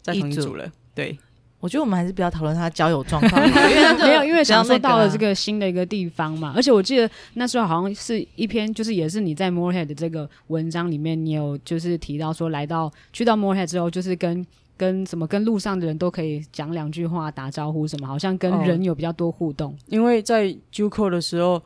[0.00, 0.72] 在同一组了。
[0.94, 1.18] 对，
[1.60, 14.46] 我觉得我们还是不要讨论他的交友状况， 因为没有，因为想说到了这个新的一个地方嘛，而且我记得那时候好像是一篇，就是也是你在 Morehead 的这个文章里面，你有就是提到说，来到去到 Morehead 之后，就是跟。
[14.80, 19.72] 跟什么跟路上的人都可以讲两句话打招呼什么，好像跟人有比较多互动。
[19.72, 21.62] 哦、因为在 JUCO 的时候，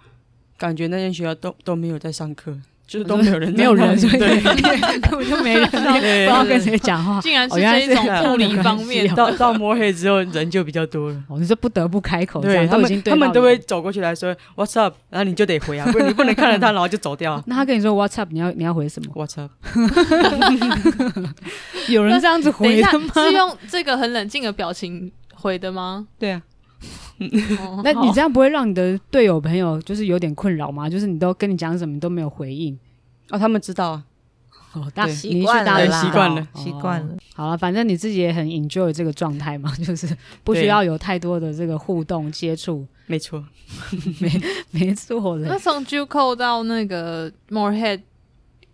[0.59, 4.41] 感觉那间学校都都没有在上课，就是都没有人，没有人，对，
[5.01, 7.19] 根本就没人， 不知道跟谁讲话。
[7.25, 11.17] 竟然是这一种物理方面，到到摸黑之后人就比较多了。
[11.29, 17.43] 哦，你是不得不开口，对，他们他们都会走过去来说 What's up，然后你就得回啊，不然你不能看着他然后就走掉。
[17.47, 19.51] 那他跟你说 What's up，你要你要回什么？What's up？
[21.89, 23.09] 有人这样子回的吗？
[23.15, 26.07] 是用这个很冷静的表情回的吗？
[26.19, 26.43] 对啊。
[27.85, 30.89] 那你这样不会让你的队友朋友就是有点困扰吗？
[30.89, 32.79] 就是你都跟你讲什么你都没有回应
[33.31, 34.05] 哦，他们知道啊。
[34.73, 37.17] 哦，大习惯了，习惯了，习惯了。
[37.37, 40.09] 好了，反正你自己也很 enjoy 这个状态嘛，就是
[40.43, 42.85] 不需要有太多的这个互动接触。
[43.07, 43.45] 没错，
[44.21, 44.43] 没
[44.73, 45.39] 没错。
[45.39, 48.01] 那从 JUCO 到那个 Morehead，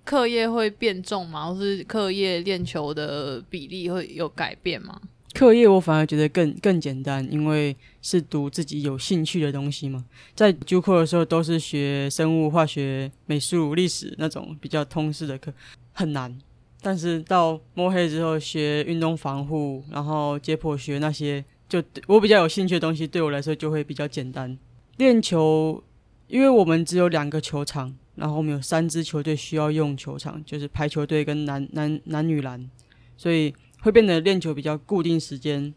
[0.04, 1.52] 课业会变重吗？
[1.52, 4.98] 或是课业练球的比例会有改变吗？
[5.32, 10.04] 课业我反而觉得更更简单，因为是读自己有兴趣的东西嘛。
[10.34, 15.52] 在 JUCO 的时候都是学生物、化学、美术、历史那种比较通识的课。
[15.92, 16.36] 很难，
[16.80, 24.56] 但是到摸黑之后学运动防护，然后解剖学那些，就我比较有兴趣的东西，对我来说就会比较简单。
[24.96, 25.82] 练球，
[26.26, 32.68] 因为我们只有两个球场，然后我们有三支球队需要用球场，就是排球队跟男男男女篮，
[33.16, 35.72] 所以会变得练球比较固定时间，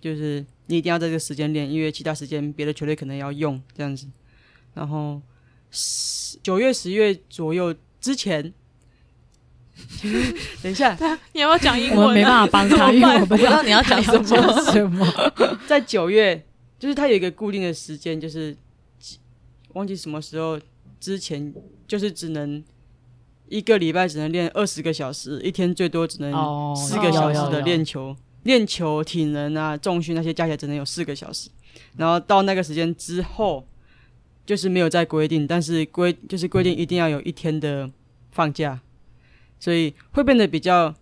[0.00, 4.06] 就是你一定要在这个时间练，因为其他时间别的球队可能要用这样子。
[4.74, 5.20] 然后
[5.70, 8.52] 十九月、十月左右之前。
[10.62, 10.96] 等一下，
[11.32, 11.98] 你要不要讲英文？
[11.98, 14.70] 我们没办法帮他，因为我不知道你要讲什么。
[14.70, 15.04] 什么？
[15.66, 16.46] 在九月，
[16.78, 18.54] 就是他有一个固定的时间，就是
[19.72, 20.60] 忘记什么时候
[21.00, 21.52] 之前，
[21.88, 22.62] 就是只能
[23.52, 31.50] 一个礼拜只能练二十个小时，一天最多只能四个小时的练球，练球、体能啊、重训那些加起来只能有四个小时。
[31.96, 33.66] 然后到那个时间之后，
[34.46, 37.90] 就是没有再规定，但是规就是规定一定要有一天的
[38.30, 38.80] 放假。
[39.60, 40.94] 所以会变得比较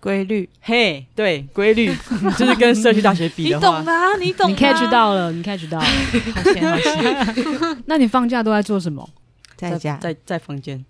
[0.00, 1.94] 规律，嘿，对，规律。
[2.36, 5.84] 就是跟社区大学比的话，你懂的啊，你懂，你 catch 到了，你 catch 到了，
[6.34, 7.84] 好险好险。
[7.86, 9.08] 那你放假都在做什么？
[9.56, 10.84] 在家，在在房间，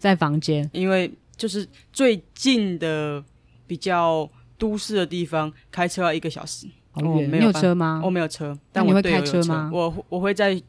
[0.00, 3.22] 在房间，因为就是最近的
[3.66, 6.66] 比较都市的地方，开车要一个小时。
[6.92, 8.00] 好远，你有车吗？
[8.02, 9.70] 我没有车，但我会开车吗？
[9.72, 10.60] 我我会在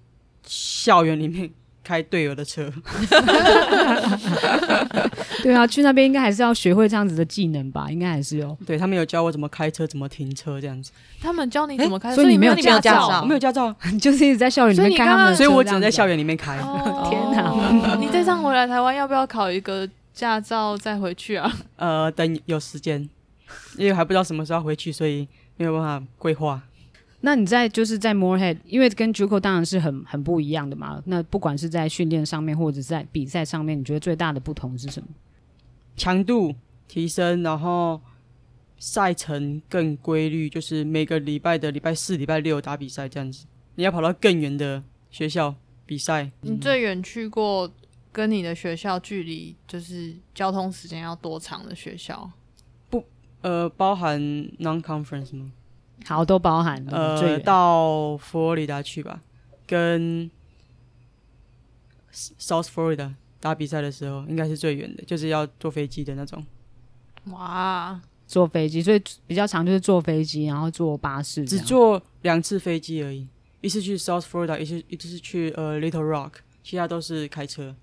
[0.44, 1.50] 校园里面。
[1.84, 2.72] 开队友的车，
[5.42, 7.90] 对啊，去那边应该还是要学会这样子的技能吧？
[7.90, 8.56] 应该还是有。
[8.66, 10.92] 对，他们有教我怎么开车，怎么停车这样子。
[11.20, 16.58] 他们教你怎么开车，所以你没有驾照，我没有驾照，你 就是一直在校园里面开他们，所以我只能在校园里面开。
[17.10, 17.52] 天哪！
[18.00, 21.52] 你这趟回来台湾要不要考一个驾照再回去啊？
[21.78, 23.10] 呃，等有时间，
[23.78, 26.62] 因为还不知道什么时候回去，所以没有办法规划。
[27.22, 31.02] 那你在就是在 Morehead，因为跟 JUCO 当然是很很不一样的嘛。
[31.06, 35.08] 那不管是在训练上面，或者在比赛上面，你觉得最大的不同是什么？
[35.96, 36.56] 强度
[36.88, 38.02] 提升，然后
[38.80, 43.46] 赛程更规律，就是每个礼拜的礼拜四、礼拜六打比赛这样子。
[43.76, 45.54] 你要跑到更远的学校
[45.86, 46.32] 比赛。
[46.42, 47.72] 你最远去过
[48.12, 52.32] 跟你的学校距离就是交通时间要多长的学校？
[52.90, 53.06] 不，
[53.42, 54.20] 呃，包含
[54.60, 55.52] non-conference 吗？
[56.06, 59.22] 好，都包含呃，到佛罗里达去吧，
[59.68, 60.30] 跟
[62.14, 66.44] South Florida 打比赛的时候，应该是最远的，就是要坐飞机的那种。
[67.26, 73.28] 哇，坐飞机，所以比较长就是坐飞机，然后坐巴士，只坐两次飞机而已，
[73.62, 76.32] 一次去 South Florida，一次一次是去呃 Little Rock，
[76.64, 77.76] 其他都是开车。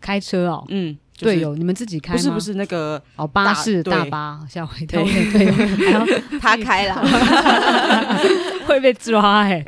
[0.00, 0.98] 开车哦，嗯。
[1.22, 2.16] 队友，你们自己开吗？
[2.16, 5.02] 不是不是那个哦，巴士大巴，吓我一跳。
[5.02, 5.52] 队友，
[5.90, 6.06] 然后
[6.40, 7.02] 他开了，
[8.66, 9.64] 会被抓哎。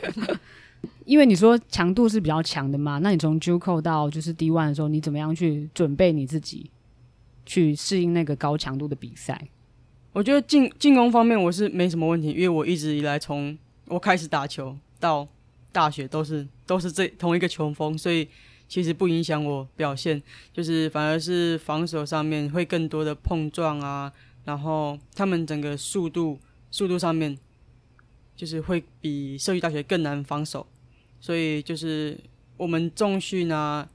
[1.04, 6.70] 因为你说强度是比较强的嘛，那你从 JUCO 到就是 D One 的时候，你怎么样去准备你自己
[7.44, 9.48] 去适应那个高强度的比赛？
[10.12, 15.28] 我觉得进进攻方面我是没什么问题，因为我一直以来从我开始打球到
[15.72, 18.28] 大学都是都是这同一个球风，所以。
[18.66, 20.20] 其实不影响我表现，
[20.52, 24.12] 就是反而是防守上面会更多的碰撞啊，
[24.44, 27.38] 然后他们整个速度速度上面，
[28.34, 30.66] 就是会比社区大学更难防守，
[31.20, 32.18] 所以就是
[32.56, 33.88] 我们重训啊，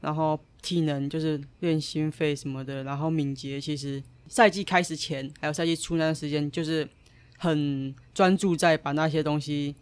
[0.00, 6.86] 然后体能就是练心肺什么的，然后敏捷，其实赛季开始前还有赛季初那段时间，就是
[7.38, 9.74] 很专注在把那些东西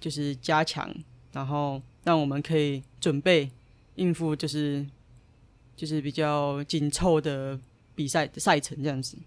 [0.00, 0.92] 就是加强，
[1.32, 3.48] 然后让我们可以准备。
[3.98, 4.86] 应付就是
[5.76, 7.58] 就是比较紧凑的
[7.94, 9.18] 比赛赛程这样子，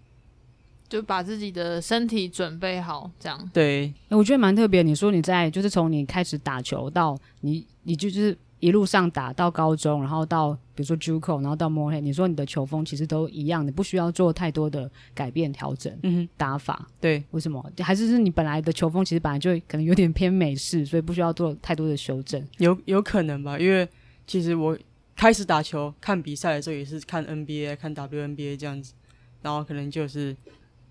[0.88, 3.50] 就把自己的身体准备好，这样。
[3.52, 4.82] 对，我觉得蛮特别。
[4.82, 15.92] 你说你在就是从你开始打球到你你就是一路上打到高中，然后到比如说 JUCO，然后到 Morehead，你说你的球风其实都一样的，不需要做太多的改变调整。
[16.02, 17.64] 嗯哼，打法对，为什么？
[17.78, 22.46] 还是是你本来的球风其实本来就可能有点偏美式，所以不需要做太多的修正。
[22.58, 23.88] 有有可能吧，因为。
[24.26, 24.78] 其实我
[25.16, 28.94] 开始打球、看比赛的时候，也是看 NBA、看 WNBA 这样子，
[29.42, 30.36] 然后可能就是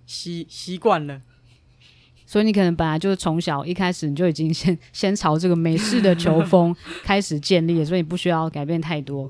[0.06, 1.22] 习习惯了。
[2.26, 9.30] 所以你可能本来就是从小一开始你就已经先先朝这个美式的球风 开始建立了，所以你不需要改变太多。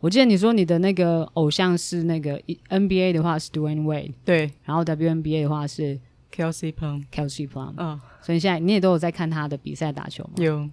[0.00, 6.00] 我记得你说你的那个偶像是那个 NBA 的话是 Dwyane Wade，对，然后 WNBA 的话是
[6.34, 10.30] Kelsey Plum，Kelsey Plum，嗯，所以现在你也都有在看他的比赛打球吗？
[10.38, 10.68] 有。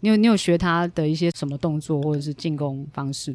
[0.00, 3.34] 你有你有学他的一些什么动作或者是进攻方式？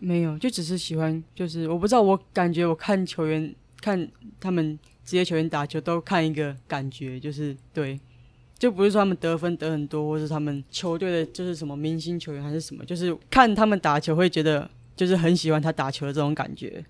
[0.00, 4.06] 没有，就只是喜欢，就是我不知道，我感觉我看球员看
[4.38, 7.98] 他们职业球员打球都看一个感觉，就是对，
[8.58, 16.84] 就不是说他们得分得很多，或是他们球队的就是什么明星球员还是什么，就是看他们打球会觉得就是很喜欢他打球的这种感觉。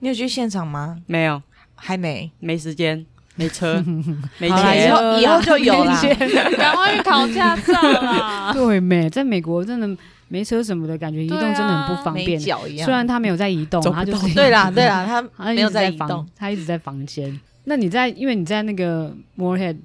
[0.00, 1.00] 你有去现场吗？
[1.06, 1.40] 没有，
[1.76, 3.06] 还没，没时间。
[3.36, 3.82] 没车，
[4.38, 6.00] 没钱，以后以后就有了。
[6.58, 8.52] 赶快去考驾照啦！
[8.54, 9.88] 对，美，在美国真的
[10.28, 12.38] 没车什么的感觉，移动真的很不方便。
[12.38, 17.40] 虽然他没有在移动，他就是对啦，对啦，他没有直在房移动。，他一直在房间。
[17.64, 19.76] 那你在，因为你在那个 Moorhead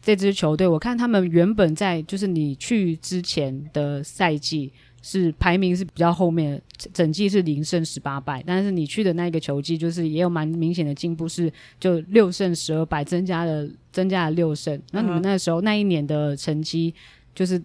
[0.00, 14.80] 这支球队，我看他们原本在就是你去之前的赛季是排名是比较后面的，整整季是零胜十八败，但是你去的那个球季就是也有蛮明显的进步，是就六胜十二败，增加了增加了六胜。
[14.92, 16.94] 那你们那时候、那一年的成绩
[17.34, 17.62] 就是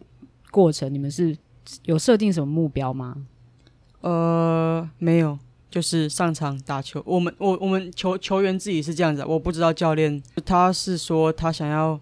[0.50, 1.36] 过程，你们是
[1.84, 3.18] 有设定什么目标吗？
[4.02, 5.38] 呃，没有，
[5.70, 7.04] 就是上场打球。
[7.06, 12.00] 我们我我们球球员自己是这样子，我不知道教练他是说他想要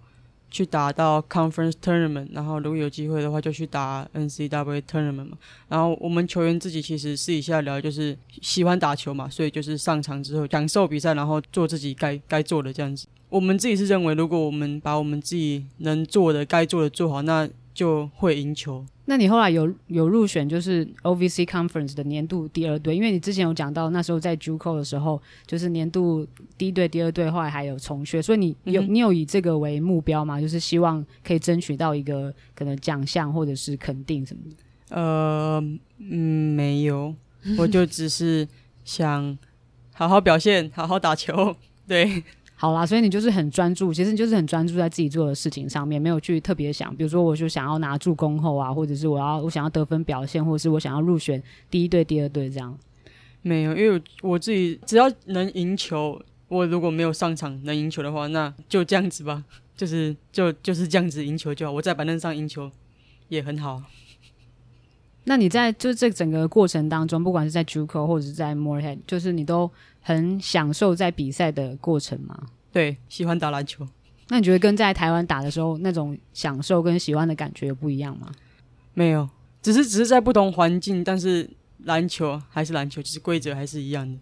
[0.53, 5.37] 去打到 conference tournament，然后如果有机会的话就去打 NCW tournament 嘛。
[5.67, 13.07] 然后我们球员自己其实私底下聊，就是喜欢打球嘛，所以就是上场之后享受比赛，然后做自己该该做的这样子。
[13.29, 18.85] 我们自己是认为，如果我们把我们自己能做的、该做的做好，那就会赢球。
[19.05, 26.25] 那你后来有有入选就是 OVC Conference 的年度第二队，因为你之前有讲到那时候在 JUCO 的时候，就是年度
[26.57, 30.39] 第一队、第二队，后来还有重学，所以你有、嗯你有以这个为目标吗？
[30.39, 34.95] 就是希望可以争取到一个可能奖项或者是肯定什么的。
[34.95, 35.61] 呃，
[35.97, 37.13] 嗯，没有，
[37.57, 38.47] 我就只是
[38.85, 39.37] 想
[39.93, 41.55] 好好表现，好好打球。
[41.85, 42.23] 对，
[42.63, 52.73] 好啦，所以你就是很专注，其实你就是很专注在自己做的事情上面，没有去特别想，比如说我就想要拿助攻后啊，或者是我要我想要得分表现，或者是我想要入选第一队、第二队这样。
[53.41, 59.43] 没有，因为我我自己只要能赢球，我如果没有上场能赢球的话，那就这样子吧，
[59.75, 61.71] 就是就就是这样子赢球就好。
[61.73, 62.71] 我在板凳上赢球
[63.27, 63.83] 也很好。
[65.25, 69.69] 那你在就这整个过程当中，不管是在 JUCO 或者是在 Morehead，就是你都
[70.03, 72.37] 很享受在比赛的过程吗？
[72.71, 73.87] 对，喜欢打篮球。
[74.29, 78.31] 那你觉得跟在台湾打的时候那种享受跟喜欢的感觉有不一样吗？
[78.93, 79.27] 没有，
[79.61, 84.19] 只是只是在不同环境，但是篮球还是篮球，其实规则还是一样的。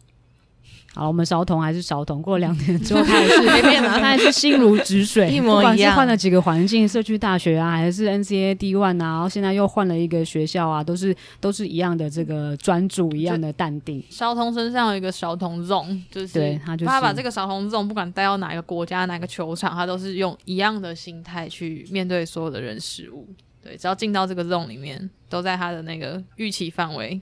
[0.93, 14.03] 好，我们韶童还是韶童，过了两年之后，他也是没变他还是心如止水， 一模一样不管是换了几个环境，社区大学啊，还是 NCA D One 啊，然后现在又换了一个学校啊，都是都是一样的这个专注，一样的淡定。
[14.09, 23.27] 韶童身上有一个韶童 zone，就是对他就是他把这个韶童 zone 不管带到哪一个国家、哪个球场，他都是用一样的心态去面对所有的人事物。
[23.63, 27.19] 对，只要进到这个 zone 里面，都在他的那个预期范围。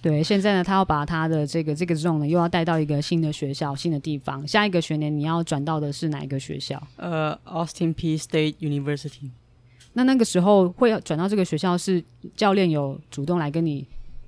[0.00, 4.46] 对，现在呢，他要把他的这个这个 zone 呢，又要带到一个新的学校、新的地方。
[4.46, 6.80] 下一个学年你要转到的是哪一个学校？
[6.96, 9.30] 呃，Austin P State University。
[9.94, 12.02] 那那个时候会要转到这个学校，是
[12.36, 13.86] 教练有主动来跟你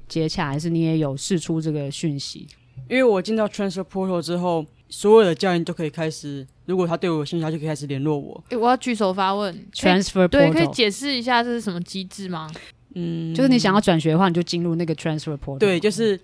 [0.08, 2.46] 接洽，还是你也有试出这个讯息？
[2.88, 4.64] 因为我进到 Transfer Portal 之后，
[4.96, 8.44] 所有的教练都可以开始，如果他对我有兴趣，他就可以开始联络我。
[8.50, 12.48] 诶，我要举手发问 Transfer 对，可以 portal 解释一下这是什么机制吗？
[12.94, 15.58] 嗯，就是你想要转学的话，你就进入那个 transfer portal。
[15.58, 16.18] 对，就是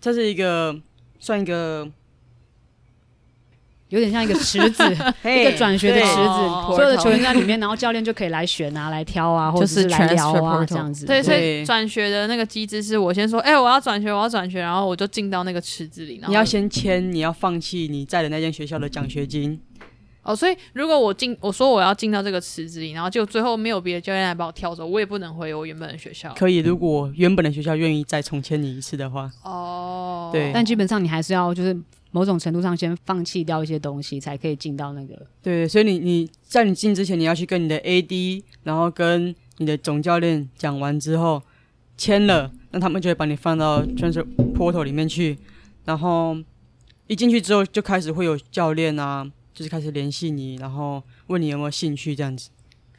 [0.00, 0.76] 这是一个
[1.20, 1.88] 算一个
[3.90, 4.82] 有点像一个池子，
[5.24, 11.06] 一个转学的池子，哦所有的球员在里面，然后教练就可以来选啊，来挑啊，或者是来聊啊，这样子。
[11.06, 16.16] 对，所以转学的那个机制是我先说，哎、我要转学，我要转学，然后我就进到那个池子里。
[16.16, 19.58] 然后你要先签，你要放弃你在的那间学校的奖学金。
[20.22, 26.34] 哦，所以如果我进，我说我要进到这个池子里，然后就最后没有别的教练来把我挑走，我也不能回我原本的学校。
[26.36, 31.74] 可以，如果原本的学校愿意再重签你一次的话，哦，对但基本上你还是要就是
[32.10, 35.26] 某种程度上先放弃掉一些东西，才可以进到那个。
[35.42, 41.42] 对，所以你你在你进之前，你要去跟你的 AD，然后跟你的总教练讲完之后
[41.96, 45.36] 签了，那他们就会把你放到 transfer portal 里面去，
[45.84, 46.36] 然后
[47.06, 52.50] 一进去之后就开始会有教练啊，就是开始联系你，然后问你有没有兴趣这样子。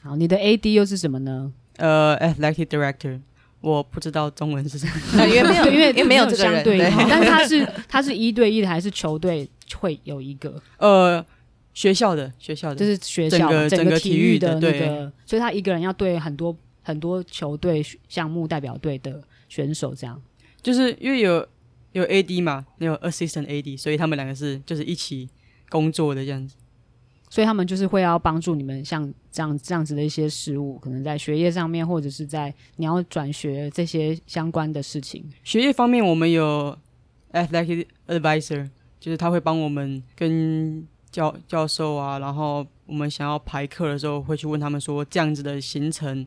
[0.03, 1.51] 好，你的 AD 又是什么呢？
[1.77, 3.21] 呃，athletic director，
[3.61, 5.25] 我不知道中文是什么。
[5.27, 10.61] 因为没有， 因为因为没有这个人，对相对，但 是他是他是一对一的，还是球队会有一个？
[10.77, 11.23] 呃，
[11.73, 20.21] 学校的学校的，就是学校整个整整个体育的的那对个，所以他一个人要对很多很多球队项目代表队的选手这样。
[20.61, 21.47] 就是因为有
[21.93, 25.29] 有 AD 嘛，有 assistant AD，所以他们两个是就是一起
[25.69, 26.55] 工作的这样子。
[27.29, 35.23] 所以他们就是会要帮助你们像这样这样子的一些事务，可能在学业上面，或者是在你要转学这些相关的事情。
[35.43, 36.75] 学业方面，我们有
[37.33, 38.69] athletic advisor，
[38.99, 46.25] 就是他会帮我们跟教教授啊，然后我们想要排课的时候，会去问他们说这样子的行程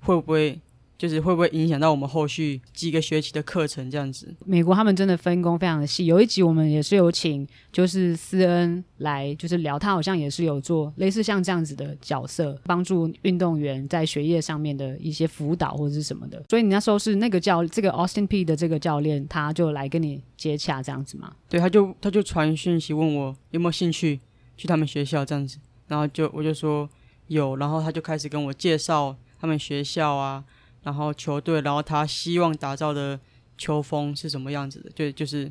[0.00, 0.60] 会不会
[0.98, 4.34] 就是会不会影响到我们后续几个学期的课程这样子？
[4.46, 6.06] 美国他们真的分工非常的细。
[6.06, 16.42] 有一集我们也是有请，就是思恩来，就是聊，他好像也是有做类似像这样子的角色，帮助运动员在学业上面的一些辅导或者是什么的。
[16.48, 21.32] 所以你那时候是那个教这个 Austin Peay 的这个教练，他就来跟你接洽这样子吗？
[21.48, 24.18] 对，他就他就传讯息问我有没有兴趣
[24.56, 26.88] 去他们学校这样子，然后就我就说
[27.26, 30.42] 有，然后他就开始跟我介绍他们学校啊。
[30.86, 33.18] 然后球队，然后他希望打造的
[33.58, 34.90] 球风是什么样子的？
[34.94, 35.50] 就就是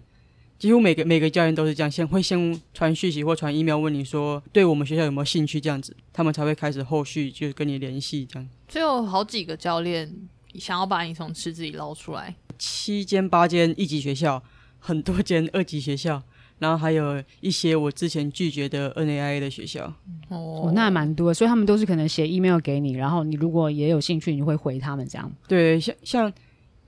[0.57, 8.49] 几乎每个每个教练都是这样，先会先传讯息或传 email 问你说，对我们学校有没有兴趣这样子，他们才会开始后续就跟你联系这样。
[8.65, 10.09] 就有好几个教练
[10.53, 14.41] 想要把你从池子里捞出来，七间八间一级学校，
[14.79, 16.23] 很多间二级学校。
[16.59, 19.93] 然后还有一些我之前拒绝的 NAIA 的学校，
[20.29, 25.31] 哦，那还蛮多，所以他们都是可能写 email 给你，然后你如果也有兴趣，你会回他们这样。
[25.47, 26.33] 对，像像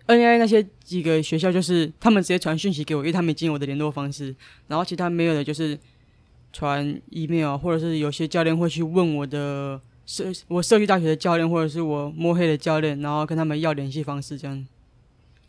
[0.08, 4.34] NAIA 那些几个学校，就是他们直接传讯息给我，因为他们已经有我的联络方式。
[4.68, 5.78] 然后其他没有的，就是
[6.54, 14.66] 传 email，或者是有些教练会去问我的社我社区大学的教练，或者是我摸黑的教练，然后跟他们要联系方式这样。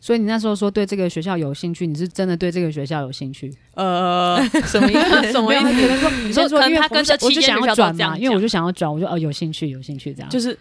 [0.01, 3.53] 所以你那时候说对这个学校有兴趣，你是真的对这个学校有兴趣？
[3.75, 5.31] 呃， 什么意思？
[5.33, 5.63] 什么意思？
[5.63, 10.29] 可能说你说说，因为他跟着我就想要转嘛，因为我就想要转，我就哦有兴趣，有兴趣这样。
[10.29, 10.57] 就是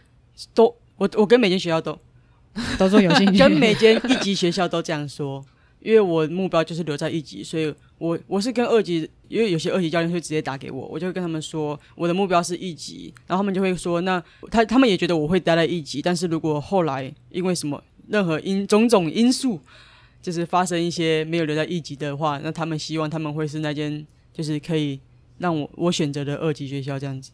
[0.52, 0.64] 都
[0.96, 1.96] 我我跟每间学校都
[2.76, 5.44] 都说有兴趣，跟每间一级学校都这样说，
[5.78, 14.20] 因为我目标就是留在一级，所以我我是跟二级，因为有些二级教练会直接打给我，我就会跟他们说我的目标是一级，然后他们就会说那
[14.50, 17.80] 他他们也觉得我会待在一级，但是如果后来因为什么。
[18.08, 19.60] 任何因种种因素，
[20.22, 24.98] 就是发生一些没有留在一级的话，那他们希望他们会是那间，就是可以
[25.38, 27.30] 让我我选择的二级学校这样子。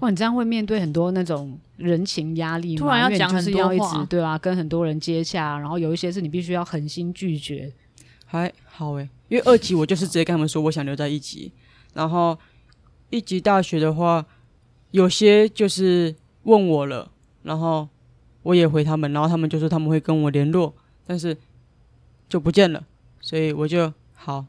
[0.00, 2.78] 哇，你这样会面对很多那种人情压力吗？
[2.78, 7.72] 突然要讲很多话，对啊，跟很多人接洽，然后有一些是你必须要狠心拒绝。
[8.26, 11.52] 还好诶，因为二级我就是直接跟他们说我想留在一级，
[11.94, 12.36] 然后
[13.10, 14.26] 一级大学的话，
[14.90, 17.10] 有些就是问我了，
[17.44, 17.88] 然后。
[18.46, 20.72] 我也回他们，然后他们就说他们会跟我联络，
[21.04, 21.36] 但是
[22.28, 22.86] 就不见了，
[23.20, 24.46] 所以我就好，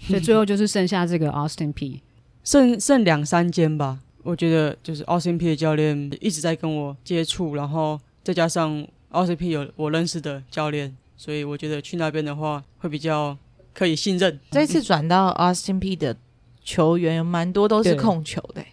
[0.00, 2.00] 所以最后就是剩下这个 Austin Peay，
[2.42, 4.00] 剩剩两三间吧。
[4.24, 13.38] 我觉得就是 Austin Peay 的教练一直在跟我接触，然后再加上 Austin Peay 有我认识的教练，所以我觉得去那边的话会比较
[13.72, 14.40] 可以信任。
[14.50, 16.16] 这次转到 Austin Peay 的
[16.64, 18.64] 球员有蛮多都是控球的。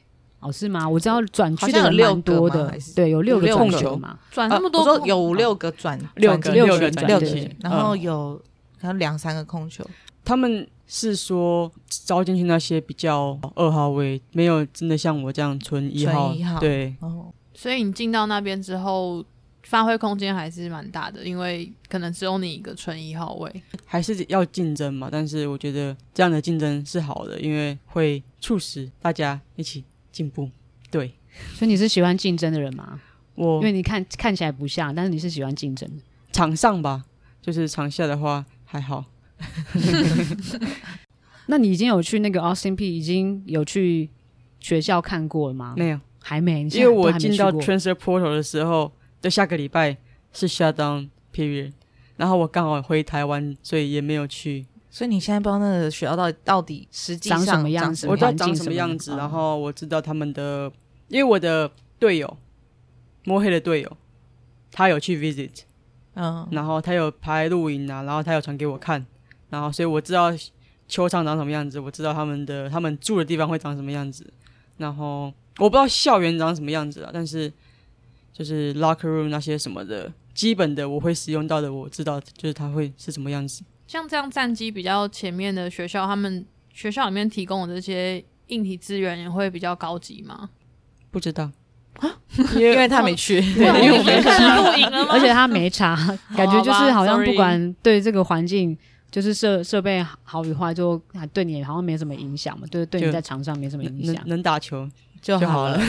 [0.46, 0.88] 哦，是吗？
[0.88, 7.20] 我知道转去的有蛮多的，对，有六个控球嘛，转那么多，说有五六个转，六个六个转，六
[7.62, 8.40] 然后有
[8.80, 9.84] 可能两三个控球。
[10.24, 16.96] 他们是说招进去那些比较二号位，没有真的像我这样纯一号，对。
[17.00, 19.24] 哦，所以你进到那边之后，
[19.64, 25.10] 发挥空间还是蛮大的，因为可能只有你一个纯一号位，还是要竞争嘛。
[25.12, 29.84] 但是我觉得这样的竞争是好的，因为会促使大家一起。
[30.16, 30.50] 进步，
[30.90, 31.14] 对，
[31.56, 33.02] 所以你是喜欢竞争的人吗？
[33.36, 36.02] 我因为你看看起来不像，但是你是喜欢竞争的。
[36.32, 37.04] 场上吧，
[37.42, 39.04] 就是场下的话还好。
[41.48, 44.10] 那你已经有去那个 Austin Peay 已经有去
[44.62, 45.74] 学校看过了吗？
[45.76, 46.62] 没有，还没。
[46.72, 49.98] 因为我进到 Transfer Portal 的时候，就下个礼拜
[50.32, 51.74] 是 Shutdown Period，
[52.16, 54.66] 然后我刚好回台湾，所以也没有去。
[54.96, 60.72] 所以你现在不知道那个学校到底到底实际上长什么样子，我知道长什么样子，然后我知道他们的，
[61.10, 61.70] 因为我的
[62.00, 62.38] 队友，
[63.26, 63.98] 摸黑的队友，
[64.72, 65.64] 他有去 visit，
[66.14, 69.06] 嗯，然后他有拍录影啊，然后他有传给我看，
[69.50, 70.32] 然后所以我知道
[70.88, 74.26] 球场长什么样子，我知道他们的他们住的地方会长什么样子，
[74.78, 75.26] 然后
[75.58, 77.52] 我不知道校园长什么样子啊，但是
[78.32, 83.62] 就是 locker room 那些什么的，基本的我会使用到的，我知道就是它会是什么样子。
[83.88, 90.50] 像这样战机比较前面的学校，他们学校里面提供的这些硬体资源也会比较高级吗？
[91.12, 91.50] 不知道
[92.00, 92.20] 啊，
[92.56, 95.10] 因为 他没去，对， 因为我没看录影了吗？
[95.12, 95.96] 而且他没查，
[96.36, 98.78] 感觉就是好像不管对这个环境，
[99.10, 104.90] 就是设设备好与坏，就还对你好像没什么影响嘛，对，对你在场上没什么影响，能打球
[105.22, 105.80] 就好了。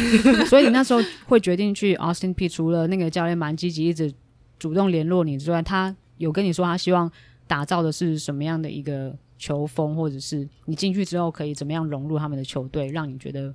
[0.46, 4.12] 所以你那时候会决定去 Austin Peay，除了那个教练蛮积极，一直
[4.58, 7.10] 主动联络你之外，他有跟你说他希望。
[7.46, 13.54] 打造的是什么样的一个球风，或者是你进去之后可以怎么样融入他们的球队，让你觉得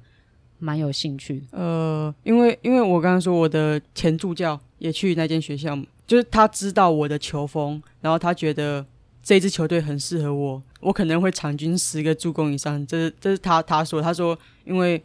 [0.60, 1.44] 蛮有兴趣？
[1.52, 8.86] 呃，因为因为我刚刚说我的前助教也去那间学校，就是他知道我的球风，然后他觉得
[9.24, 12.86] 这支球队很适合我，我可能会场均十个助攻以上。
[12.86, 15.04] 这是这是他他说他说，因为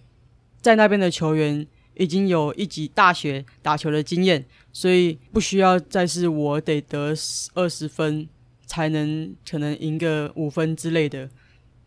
[0.60, 7.14] 在那边的球员已经有一级大学打球的经验，所以不需要再是我得得
[7.54, 8.28] 二十分
[8.66, 11.28] 才能可能赢个五分之类的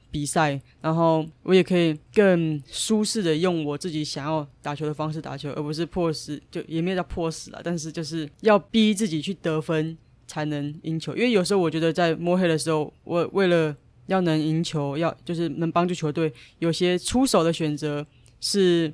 [0.10, 11.16] 比赛，然后我也可以更舒适的用我自己想要打球的方式打球，而不是迫死，就也没有叫迫死了，但是就是要逼自己去得分才能赢球。
[11.16, 13.76] 因为有时候我觉得在摸黑的时候，我为了
[14.08, 18.04] 要能赢球，要就是能帮助球队，有些出手的选择
[18.42, 18.92] 是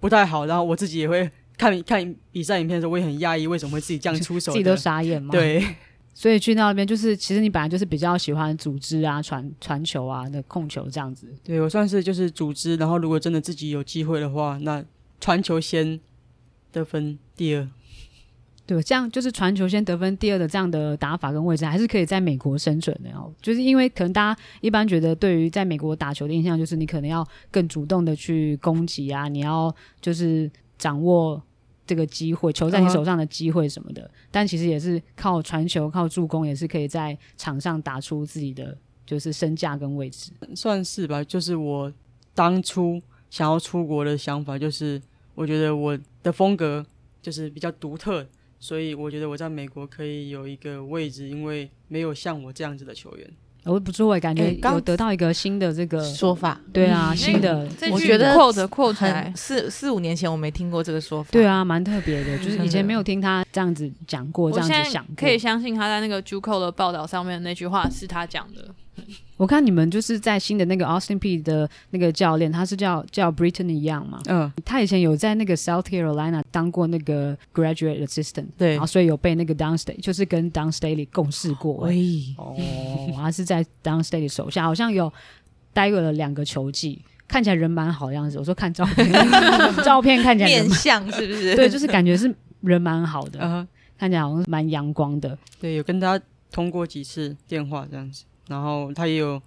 [0.00, 0.46] 不太好。
[0.46, 5.30] 然后我自己也会看看比赛影片的时候，我也很讶异为什么会自己这样出手，自己都傻眼吗。
[5.32, 5.62] 对。
[6.18, 11.32] 所以去到那边，就是其实你本来就是比较喜欢组织啊、传传球啊、的控球这样子。
[11.44, 14.84] 对，我算是就是组织，然后如果真的自己有机会的话，那
[15.20, 16.00] 传球先
[16.72, 17.68] 得分第二。
[18.66, 23.32] 对，这样就是传球先得分第二的这样的打法跟位置，还是可以在美国生存的哦。
[23.40, 31.40] 就是因为可能大家一般觉得对于在美国打球的印象，就是你可能要更主动的去攻击啊，你要就是掌握。
[31.88, 34.28] 这个机会，球在你手上的机会什么的，uh -huh.
[34.30, 38.76] 但其实也是靠传球、靠助攻，也是可以在场上打出自己的
[39.06, 41.24] 就是身价跟位置，算是吧。
[41.24, 41.90] 就是我
[42.34, 45.00] 当初想要出国的想法，就是
[45.34, 46.84] 我觉得我的风格
[47.22, 48.26] 就是比较独特，
[48.60, 53.30] 所以我觉得我在美国可以有一个位置，因为没有像我这样子的球员。
[53.68, 56.60] 我不错，我感觉有得到一个新的这个说法。
[56.72, 59.32] 对啊，嗯、新的，我觉得扩的扩起来。
[59.36, 61.28] 四四五年前我没听过这个说法。
[61.30, 65.06] 对啊，蛮特别的，就是以前没有听他这样子讲过，这样子想。
[65.16, 68.68] 可以相信他在那个 JUCO 的报道上面那句话是他讲的。
[69.36, 74.20] 我看你们就是在新的那个 Austin Peay 的那个教练，他是叫叫 Brittany Young 嘛？
[74.26, 81.86] 嗯，他以前有在那个 South Carolina 当过那个 Graduate Assistant，对，然后所以有被那个 Down State 就是跟 Dawn Staley 共事过。
[81.86, 81.94] 哎，
[82.36, 82.56] 哦，
[83.16, 85.12] 他是在 Dawn Staley 手下，好像有
[85.72, 88.38] 待过了两个球季，看起来人蛮好的样子。
[88.38, 89.12] 我说看照片，
[89.84, 91.54] 照片看起来面相是不是？
[91.56, 95.38] 对，就是感觉是人蛮好的，嗯，看起来好像蛮阳光的。
[95.60, 96.20] 对，有跟他
[96.50, 98.24] 通过几次电话这样子。
[98.48, 99.40] 然后他也有，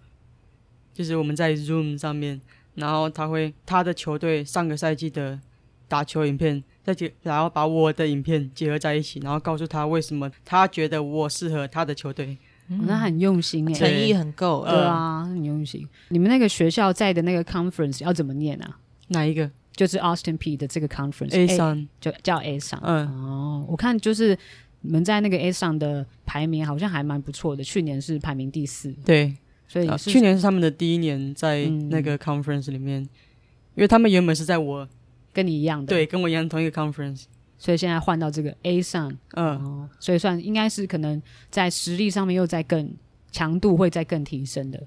[0.94, 2.40] 就是我们在 Zoom 上面，
[2.76, 5.40] 然后他会他的球队上个赛季的
[5.88, 12.38] 打球影片，再结，然后把我的影片结合在一起，然后告诉他为什么他觉得我适合他的球队。
[12.70, 14.64] 嗯、那很用心诶，诚意很够。
[14.66, 15.86] 对啊，很用心。
[16.10, 18.80] 你们那个学校在的那个 conference 要怎么念啊？
[19.10, 19.50] 哪一个？
[19.76, 22.80] 就是 Austin Peay 的这个 conference ASUN 就叫 ASUN。
[22.84, 24.38] 嗯，哦，我看就是。
[24.82, 28.92] 你们在那个 ASUN 的排名好像还蛮不错的，去年是排名第四。
[29.06, 29.36] 对，
[29.68, 33.10] 所以、啊、去年是他们的第一年在那个 conference 里面，嗯、
[33.76, 34.88] 因为他们原本是在我
[35.32, 37.26] 跟你一样的，对，跟我一样同一个 conference，
[37.58, 42.92] 所以现在换到这个 ASUN，嗯、哦，所以算应该是可能在实力上面又在更
[43.32, 44.84] 强度会再更提升的，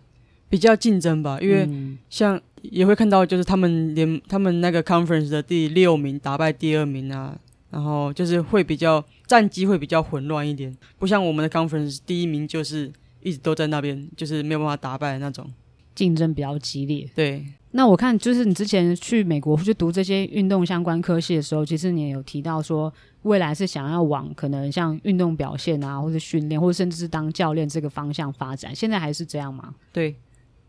[0.49, 1.38] 比较竞争吧。
[1.40, 1.68] 因为
[2.11, 7.38] 像也会看到，就是他们连他们那个 conference 的第六名打败第二名啊。
[7.74, 12.88] 然后就是会比较战绩会比较混乱一点，不像我们的 conference 第一名就是
[13.20, 15.44] 一直都在那边，就是没有办法打败的那种，
[15.92, 17.10] 竞争比较激烈。
[17.16, 28.72] 对，那我看就是你之前去美国去读这些运动相关科系的时候，其实你也有提到说未来是想要往可能像运动表现啊，或者训练，或者甚至是当教练这个方向发展。
[28.72, 29.74] 现在还是这样吗？
[29.92, 30.14] 对，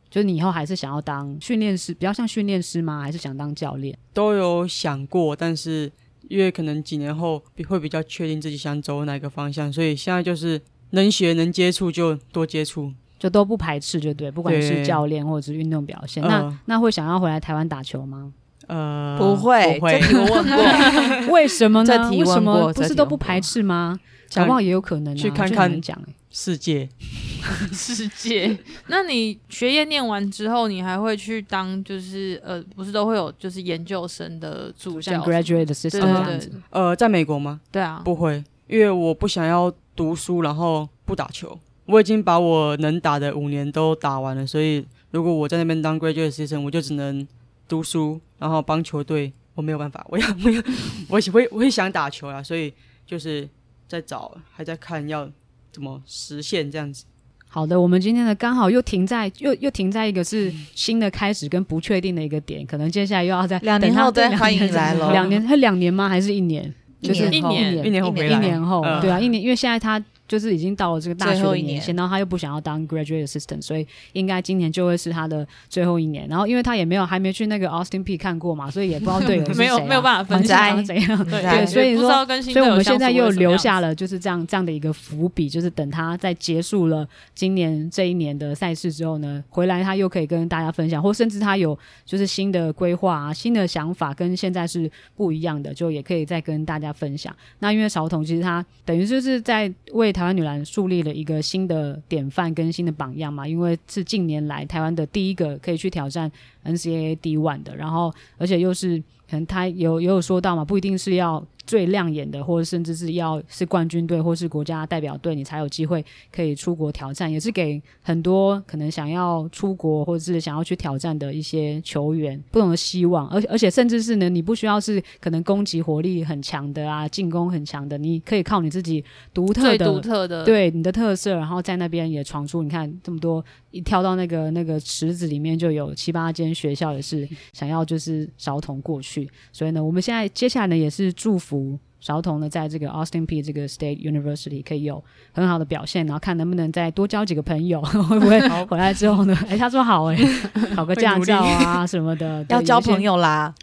[0.09, 3.03] 就是你以后还是想要当训练师，比较像训练师吗？
[3.03, 3.95] 还是想当教练？
[4.11, 5.91] 都有想过，但是。
[6.29, 10.59] 因为可能几年后会比较确定自己想走哪个方向，所以现在就是
[10.91, 14.29] 能学能接触就多接触，就都不排斥，就对。
[14.31, 18.33] 不管是教练或者是运动表现，那那会想要回来台湾打球吗？
[18.67, 19.99] 呃，不会，不会。
[19.99, 21.85] 这题我问过， 为什么呢？
[21.85, 23.99] 这题问过，为什么不是都不排斥吗？
[24.33, 25.97] 搞不好也有可能、啊、去看看讲
[26.37, 26.89] 世界。
[27.71, 28.57] 世界，
[28.87, 36.51] 那你学业念完之后，你还会去当就是呃，不是都会有就是研究生的助教，graduate assistant 这样子？
[36.71, 37.61] 呃，在美国吗？
[37.71, 41.57] 对啊，不会，因为我不想要读书，然后不打球。
[41.85, 47.25] 我已经把我能打的五年都打完了，所以如果我在那边当 graduate assistant，我就只能
[47.67, 49.31] 读书，然后帮球队。
[49.53, 50.61] 我没有办法， 我要，我要，
[51.07, 52.73] 我会，我也想打球啊，所以
[53.05, 53.47] 就是
[53.87, 55.31] 在找，还在看要
[55.75, 57.03] 怎么实现这样子。
[57.49, 66.07] 好的，我们今天的刚好又停在又又停在一个是新的开始跟不确定的一个点，可能接下来又要再两年后再欢迎来两年，还两年吗？
[66.07, 66.73] 还是一年？
[67.01, 76.27] 就是一年，一年，后，一年后，对啊，一年，因为现在他就是已经到了这个大学的年限，然后他又不想要当 graduate assistant，所以应该今年就会是他的最后一年。
[76.27, 81.25] 然后因为他也没有还没去那个 Austin Peay 看过嘛，所以也不知道队友是谁、 啊、没有没有办法分析怎样。
[81.25, 97.35] 对，所以说，所以我们现在又留下了就是这样这样的一个伏笔，就是等他在结束了今年这一年的赛事之后呢，回来他又可以跟大家分享，或甚至他有就是新的规划啊、新的想法，跟现在是不一样的，就也可以再跟大家分享。
[97.59, 106.31] 那因为曹彤其实他等于就是在为台湾女篮树立了一个新的典范跟新的榜样嘛，因为是近年来台湾的第一个可以去挑战
[106.63, 108.97] NCAA D1 的，然后而且又是
[109.29, 111.45] 可能她有也有说到嘛，不一定是要。
[111.65, 123.27] 最亮眼的，或者甚至是要是冠军队或是国家代表队，你才有机会可以出国挑战，也是给很多可能想要出国或者是想要去挑战的一些球员不同的希望。
[123.29, 129.03] 而而且甚至是呢，你不需要是可能攻击火力很强的啊，进攻很强的，你可以靠你自己
[129.33, 132.61] 独特的、独特的对你的特色，然后在那边也闯出。
[132.61, 139.27] 你看这么多，一跳到那个那个池子里面，就有七八间学校也是想要就是小童过去。
[139.51, 141.54] 所以呢，我们现在接下来呢也是祝福。
[141.99, 149.35] 韶彤呢，在这个 Austin Peay 这个 State University 可以有很好的表现，然后看能不能再多交几个朋友， 会不会回来之后呢？
[149.49, 150.17] 哎，他说好哎，
[150.75, 153.53] 考个驾照啊什么的，要交朋友啦。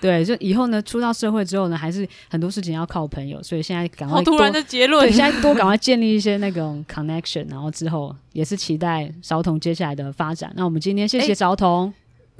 [0.00, 10.52] 对，就以后呢，出到社会之后呢，还是很多事情要靠朋友，所以现在赶快好突然的结论，对，现在多赶快建立一些那种 connection，然后之后也是期待韶彤接下来的发展。
[10.56, 11.94] 那我们今天谢谢韶彤。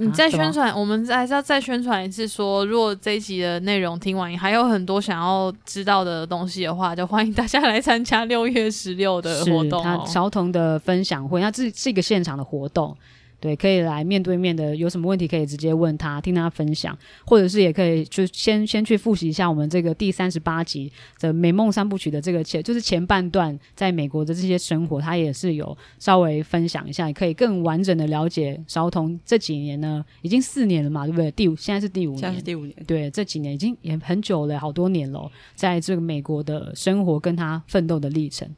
[0.04, 9.82] 你再宣传，啊、我们还是要再宣传一次说，说如果这一集的内容听完，你还有很多想要知道的东西的话，就欢迎大家来参加六月十六的活动，哦。
[9.84, 12.96] 他韶彤的分享会，它这是一个现场的活动。
[13.42, 31.28] 对，可以来面对面的，有什么问题可以直接问他，听他分享，或者是也可以就先先去复习一下我们这个第三十八集的《美梦三部曲》的这个前，就是前半段在美国的这些生活，他也是有稍微分享一下，也可以更完整的了解韶彤这几年呢，已经四年了嘛，对不对？
[31.32, 38.48] 第五，现在是第五年，现在是第五年，对，这几年已经也很久了，好多年了，在这个美国的生活跟他奋斗的历程。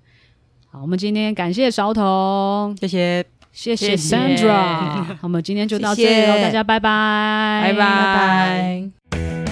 [0.70, 3.24] 好，我们今天感谢韶彤，谢谢。
[3.54, 3.96] 谢谢。
[3.96, 6.78] Sandra， 我们今天就到这里喽，大家拜。
[6.80, 7.72] 拜，拜。
[7.72, 9.43] 拜拜。